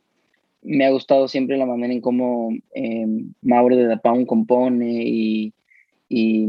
me 0.60 0.84
ha 0.84 0.90
gustado 0.90 1.26
siempre 1.28 1.56
la 1.56 1.64
manera 1.64 1.94
en 1.94 2.02
cómo 2.02 2.50
em, 2.74 3.32
Mauro 3.40 3.76
de 3.76 3.86
Da 3.86 3.96
Pound 3.96 4.26
compone 4.26 5.02
y, 5.06 5.54
y, 6.10 6.42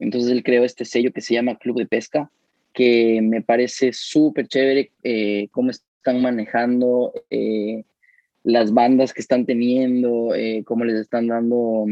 entonces 0.00 0.32
él 0.32 0.42
creó 0.42 0.64
este 0.64 0.84
sello 0.84 1.12
que 1.12 1.20
se 1.20 1.34
llama 1.34 1.58
Club 1.58 1.78
de 1.78 1.86
Pesca, 1.86 2.32
que 2.72 3.20
me 3.22 3.42
parece 3.42 3.92
súper 3.92 4.48
chévere 4.48 4.90
eh, 5.04 5.46
cómo 5.52 5.70
están 5.70 6.20
manejando 6.20 7.12
eh, 7.30 7.84
las 8.42 8.72
bandas 8.72 9.12
que 9.12 9.20
están 9.20 9.46
teniendo, 9.46 10.30
cómo 10.64 10.84
les 10.84 10.96
están 10.96 11.28
dando 11.28 11.86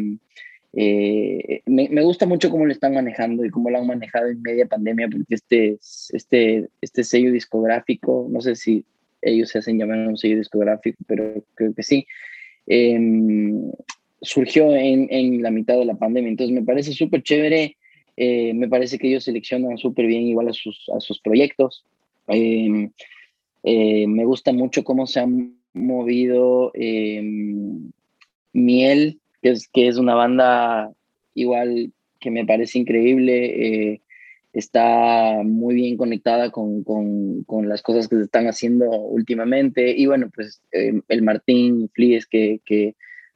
eh, 0.72 1.62
me, 1.66 1.88
me, 1.88 2.02
gusta 2.02 2.26
mucho 2.26 2.48
cómo 2.48 2.64
lo 2.64 2.72
están 2.72 2.94
manejando 2.94 3.44
y 3.44 3.50
cómo 3.50 3.70
lo 3.70 3.78
han 3.78 3.86
manejado 3.86 4.28
en 4.28 4.40
media 4.40 4.66
pandemia, 4.66 5.08
porque 5.08 5.34
este, 5.34 5.78
este, 6.10 6.68
este 6.80 7.04
sello 7.04 7.32
discográfico, 7.32 8.28
no 8.30 8.40
sé 8.40 8.54
si 8.54 8.84
ellos 9.20 9.50
se 9.50 9.58
hacen 9.58 9.78
llamar 9.78 10.06
un 10.06 10.16
sello 10.16 10.38
discográfico, 10.38 10.98
pero 11.06 11.44
creo 11.54 11.74
que 11.74 11.82
sí, 11.82 12.06
em, 12.66 13.70
surgió 14.20 14.74
en, 14.74 15.08
en, 15.10 15.42
la 15.42 15.50
mitad 15.50 15.76
de 15.76 15.84
la 15.84 15.94
pandemia. 15.94 16.30
Entonces 16.30 16.54
me 16.54 16.64
parece 16.64 16.92
súper 16.92 17.22
chévere, 17.22 17.76
eh, 18.16 18.52
me 18.54 18.68
parece 18.68 18.98
que 18.98 19.08
ellos 19.08 19.24
seleccionan 19.24 19.78
súper 19.78 20.06
bien 20.06 20.22
igual 20.22 20.48
a 20.48 20.52
sus, 20.52 20.88
a 20.94 21.00
sus 21.00 21.20
proyectos. 21.20 21.84
Em, 22.28 22.90
eh, 23.62 24.06
me 24.06 24.24
gusta 24.24 24.52
mucho 24.52 24.84
cómo 24.84 25.06
se 25.06 25.20
han 25.20 25.56
movido 25.72 26.70
em, 26.74 27.90
Miel 28.52 29.20
que 29.42 29.50
es, 29.50 29.68
que 29.68 29.88
es 29.88 29.96
una 29.96 30.14
banda 30.14 30.92
igual 31.34 31.92
que 32.20 32.30
me 32.30 32.44
parece 32.44 32.78
increíble, 32.78 33.92
eh, 33.92 34.02
está 34.52 35.42
muy 35.44 35.74
bien 35.74 35.96
conectada 35.96 36.50
con, 36.50 36.84
con, 36.84 37.44
con, 37.44 37.68
las 37.68 37.82
cosas 37.82 38.08
que 38.08 38.16
se 38.16 38.22
están 38.22 38.46
haciendo 38.46 38.90
últimamente. 38.90 39.94
Y 39.96 40.06
bueno, 40.06 40.30
pues 40.34 40.60
eh, 40.72 41.00
el 41.08 41.22
Martín 41.22 41.88
Flies 41.94 42.26
que, 42.26 42.60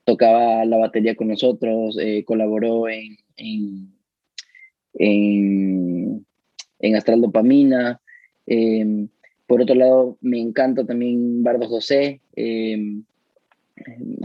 tocaba 0.05 0.65
la 0.65 0.77
batería 0.77 1.15
con 1.15 1.29
nosotros, 1.29 1.99
eh, 2.01 2.25
colaboró 2.25 2.89
en, 2.89 3.17
en, 3.37 3.95
en, 4.95 6.27
en 6.81 6.97
Astral 6.97 7.21
Dopamina. 7.21 8.01
por 9.47 9.63
otro 9.63 9.75
lado, 9.75 10.19
me 10.21 10.41
encanta 10.41 10.85
también 10.85 11.43
Bardo 11.43 11.69
José 11.69 12.21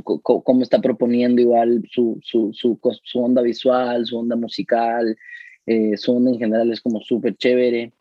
cómo 0.04 0.62
está 0.62 0.80
proponiendo 0.82 1.42
igual 1.42 1.84
su, 1.92 2.20
su, 2.24 2.52
su, 2.54 2.80
su, 3.04 3.20
onda 3.20 3.42
visual, 3.42 4.06
su 4.06 4.18
onda 4.18 4.36
musical, 4.36 5.18
eh, 5.66 5.98
su 5.98 6.16
onda 6.16 6.32
en 6.32 6.40
general 6.40 6.72
es 6.72 6.82
como 6.82 7.02
súper 7.02 7.36
chévere. 7.36 7.92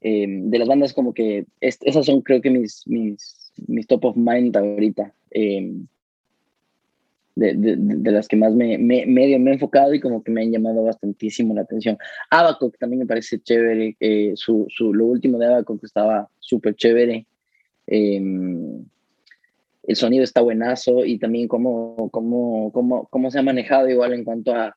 Eh, 0.00 0.26
de 0.28 0.58
las 0.58 0.68
bandas 0.68 0.92
como 0.92 1.12
que 1.12 1.46
esas 1.60 2.06
son 2.06 2.20
creo 2.20 2.40
que 2.40 2.50
mis, 2.50 2.86
mis, 2.86 3.52
mis 3.66 3.86
top 3.86 4.04
of 4.06 4.16
mind 4.16 4.56
ahorita. 4.56 5.12
Eh, 7.40 7.54
de, 7.56 7.76
de, 7.76 7.76
de, 7.76 8.10
las 8.10 8.28
que 8.28 8.36
más 8.36 8.54
me, 8.54 8.78
me, 8.78 9.06
medio 9.06 9.38
me 9.38 9.50
he 9.50 9.54
enfocado 9.54 9.94
y 9.94 10.00
como 10.00 10.22
que 10.22 10.30
me 10.30 10.42
han 10.42 10.50
llamado 10.50 10.84
bastantísimo 10.84 11.54
la 11.54 11.62
atención. 11.62 11.96
Abaco, 12.30 12.70
que 12.70 12.78
también 12.78 13.00
me 13.00 13.06
parece 13.06 13.40
chévere, 13.40 13.96
su, 14.34 14.66
su, 14.68 14.92
lo 14.92 15.06
último 15.06 15.38
de 15.38 15.46
Abaco 15.46 15.78
que 15.78 15.86
estaba 15.86 16.28
súper 16.38 16.74
chévere. 16.74 17.26
Eh, 17.86 18.20
el 19.88 19.96
sonido 19.96 20.22
está 20.22 20.42
buenazo 20.42 21.04
y 21.04 21.18
también 21.18 21.48
cómo, 21.48 22.10
cómo, 22.10 22.70
cómo, 22.72 23.06
cómo 23.08 23.30
se 23.30 23.38
ha 23.38 23.42
manejado 23.42 23.88
igual 23.88 24.12
en 24.12 24.22
cuanto 24.22 24.54
a, 24.54 24.76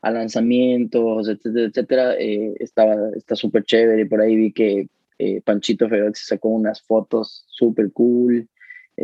a 0.00 0.10
lanzamientos, 0.10 1.28
etcétera, 1.28 1.66
etcétera, 1.66 2.14
eh, 2.18 2.54
estaba, 2.58 3.10
está 3.14 3.36
súper 3.36 3.64
chévere. 3.64 4.06
Por 4.06 4.22
ahí 4.22 4.34
vi 4.34 4.52
que 4.52 4.88
eh, 5.18 5.42
Panchito 5.42 5.86
Feroz 5.86 6.18
sacó 6.18 6.48
unas 6.48 6.80
fotos 6.80 7.44
súper 7.46 7.92
cool. 7.92 8.48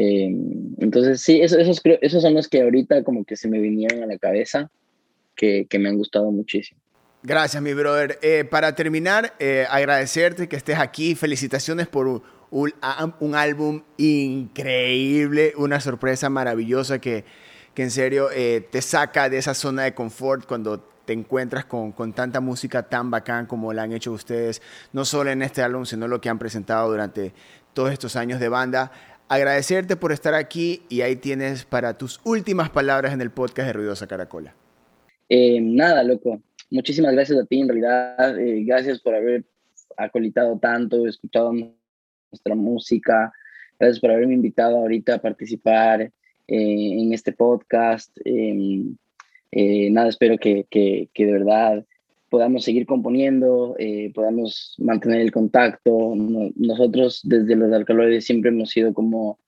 Eh, 0.00 0.30
entonces, 0.78 1.20
sí, 1.20 1.40
esos, 1.40 1.58
esos, 1.58 1.80
esos 2.00 2.22
son 2.22 2.34
los 2.34 2.46
que 2.48 2.62
ahorita 2.62 3.02
como 3.02 3.24
que 3.24 3.36
se 3.36 3.48
me 3.48 3.58
vinieron 3.58 4.02
a 4.02 4.06
la 4.06 4.16
cabeza, 4.18 4.70
que, 5.34 5.66
que 5.68 5.78
me 5.78 5.88
han 5.88 5.96
gustado 5.96 6.30
muchísimo. 6.30 6.80
Gracias, 7.22 7.60
mi 7.62 7.74
brother. 7.74 8.18
para 8.48 8.74
terminar, 8.76 9.34
agradecerte 9.68 10.48
que 10.48 10.56
estés 10.56 10.78
aquí. 10.78 11.16
Felicitaciones 11.16 11.88
por 11.88 12.06
un, 12.06 12.22
un, 13.20 13.34
álbum 13.34 13.82
increíble, 13.96 15.52
una 15.56 15.80
sorpresa 15.80 16.30
maravillosa 16.30 17.00
que, 17.00 17.24
que 17.74 17.82
en 17.82 17.90
serio 17.90 18.28
eh, 18.32 18.66
te 18.70 18.82
saca 18.82 19.28
de 19.28 19.38
esa 19.38 19.54
zona 19.54 19.84
de 19.84 19.94
confort 19.94 20.46
cuando 20.46 20.80
te 21.04 21.12
encuentras 21.12 21.64
con, 21.64 21.92
con, 21.92 22.12
tanta 22.12 22.40
música 22.40 22.82
tan 22.82 23.10
bacán 23.10 23.46
como 23.46 23.72
la 23.72 23.82
han 23.82 23.92
hecho 23.92 24.12
ustedes, 24.12 24.60
no 24.92 25.04
solo 25.04 25.30
en 25.30 25.42
este 25.42 25.62
álbum, 25.62 25.86
sino 25.86 26.06
lo 26.06 26.20
que 26.20 26.28
han 26.28 26.38
presentado 26.38 26.90
durante 26.90 27.32
todos 27.72 27.92
estos 27.92 28.16
años 28.16 28.40
de 28.40 28.48
banda. 28.48 28.92
Agradecerte 29.30 29.96
por 29.96 30.12
estar 30.12 30.32
aquí 30.32 30.82
y 30.88 31.02
ahí 31.02 31.14
tienes 31.14 31.66
para 31.66 31.98
tus 31.98 32.18
últimas 32.24 32.70
palabras 32.70 33.12
en 33.12 33.20
el 33.20 33.30
podcast 33.30 33.66
de 33.66 33.72
Ruidosa 33.74 34.06
Caracola. 34.06 34.54
Eh, 35.28 35.60
nada, 35.60 36.02
loco. 36.02 36.40
Muchísimas 36.70 37.12
gracias 37.12 37.38
a 37.38 37.44
ti, 37.44 37.60
en 37.60 37.68
realidad. 37.68 38.38
Eh, 38.38 38.64
gracias 38.64 39.00
por 39.00 39.14
haber 39.14 39.44
acolitado 39.98 40.58
tanto, 40.58 41.06
escuchado 41.06 41.52
nuestra 41.52 42.54
música. 42.54 43.30
Gracias 43.78 44.00
por 44.00 44.12
haberme 44.12 44.32
invitado 44.32 44.78
ahorita 44.78 45.16
a 45.16 45.20
participar 45.20 46.00
eh, 46.00 46.10
en 46.46 47.12
este 47.12 47.32
podcast. 47.32 48.10
Em, 48.24 48.96
nada, 49.92 50.08
espero 50.08 50.38
que, 50.38 50.64
que, 50.70 51.10
que, 51.12 51.26
de 51.26 51.32
verdad 51.32 51.84
podamos 52.30 52.64
seguir 52.64 52.86
componiendo, 52.86 53.74
eh, 53.78 54.12
podamos 54.14 54.74
mantener 54.78 55.20
el 55.20 55.32
contacto. 55.32 56.14
nosotros 56.14 57.20
desde 57.24 57.56
los 57.56 57.72
alcaloides 57.72 58.24
siempre 58.26 58.50
hemos 58.50 58.70
sido 58.70 58.92
como 58.94 59.38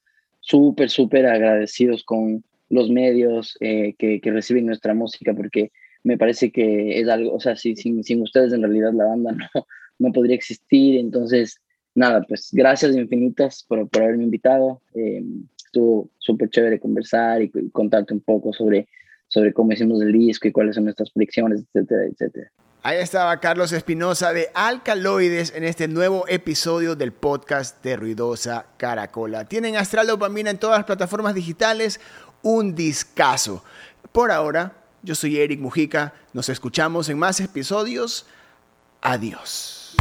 súper, 0.40 0.90
súper 0.90 1.26
agradecidos 1.26 2.04
con 2.04 2.42
los 2.68 2.90
medios 2.90 3.56
que, 3.60 4.20
que, 4.22 4.30
reciben 4.30 4.66
nuestra 4.66 4.94
música 4.94 5.34
porque 5.34 5.72
me 6.02 6.16
parece 6.16 6.50
que 6.50 7.00
es 7.00 7.08
algo, 7.08 7.34
o 7.34 7.40
sea, 7.40 7.56
sin, 7.56 7.76
sin 7.76 8.22
ustedes 8.22 8.52
en 8.52 8.62
realidad 8.62 8.92
la 8.94 9.06
banda 9.06 9.32
no, 9.54 9.66
no 9.98 10.12
podría 10.12 10.34
existir. 10.34 10.98
Entonces, 10.98 11.60
nada, 11.94 12.22
pues 12.26 12.50
gracias 12.52 12.96
infinitas 12.96 13.64
por, 13.68 13.88
por 13.88 14.02
haberme 14.02 14.24
invitado. 14.24 14.82
Eh, 14.94 15.22
estuvo 15.56 16.10
súper 16.18 16.50
chévere 16.50 16.80
conversar 16.80 17.42
y, 17.42 17.50
contarte 17.70 18.14
un 18.14 18.20
poco 18.20 18.52
sobre, 18.52 18.88
sobre 19.28 19.52
cómo 19.52 19.72
hicimos 19.72 20.02
el 20.02 20.12
disco 20.12 20.48
y 20.48 20.52
cuáles 20.52 20.74
son 20.74 20.84
nuestras 20.84 21.10
predicciones, 21.10 21.64
etcétera, 21.72 22.06
etcétera. 22.06 22.50
Ahí 22.82 22.96
estaba 22.96 23.38
Carlos 23.40 23.72
Espinosa 23.72 24.32
de 24.32 24.50
Alcaloides 24.54 25.52
en 25.54 25.64
este 25.64 25.86
nuevo 25.86 26.24
episodio 26.28 26.96
del 26.96 27.12
podcast 27.12 27.84
de 27.84 27.94
Ruidosa 27.94 28.64
Caracola. 28.78 29.44
Tienen 29.44 29.76
Astral 29.76 30.06
Dopamina 30.06 30.48
en 30.48 30.56
todas 30.56 30.78
las 30.78 30.86
plataformas 30.86 31.34
digitales, 31.34 32.00
un 32.40 32.74
discazo. 32.74 33.62
Por 34.12 34.32
ahora, 34.32 34.72
yo 35.02 35.14
soy 35.14 35.38
Eric 35.38 35.60
Mujica, 35.60 36.14
nos 36.32 36.48
escuchamos 36.48 37.10
en 37.10 37.18
más 37.18 37.40
episodios. 37.40 38.24
Adiós. 39.02 39.94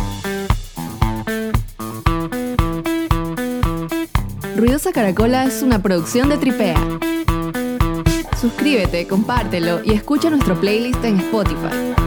Ruidosa 4.56 4.94
Caracola 4.94 5.44
es 5.44 5.62
una 5.63 5.84
producción 5.84 6.30
de 6.30 6.38
Tripea. 6.38 6.78
Suscríbete, 8.39 9.06
compártelo 9.06 9.84
y 9.84 9.92
escucha 9.92 10.30
nuestro 10.30 10.58
playlist 10.58 11.04
en 11.04 11.20
Spotify. 11.20 11.99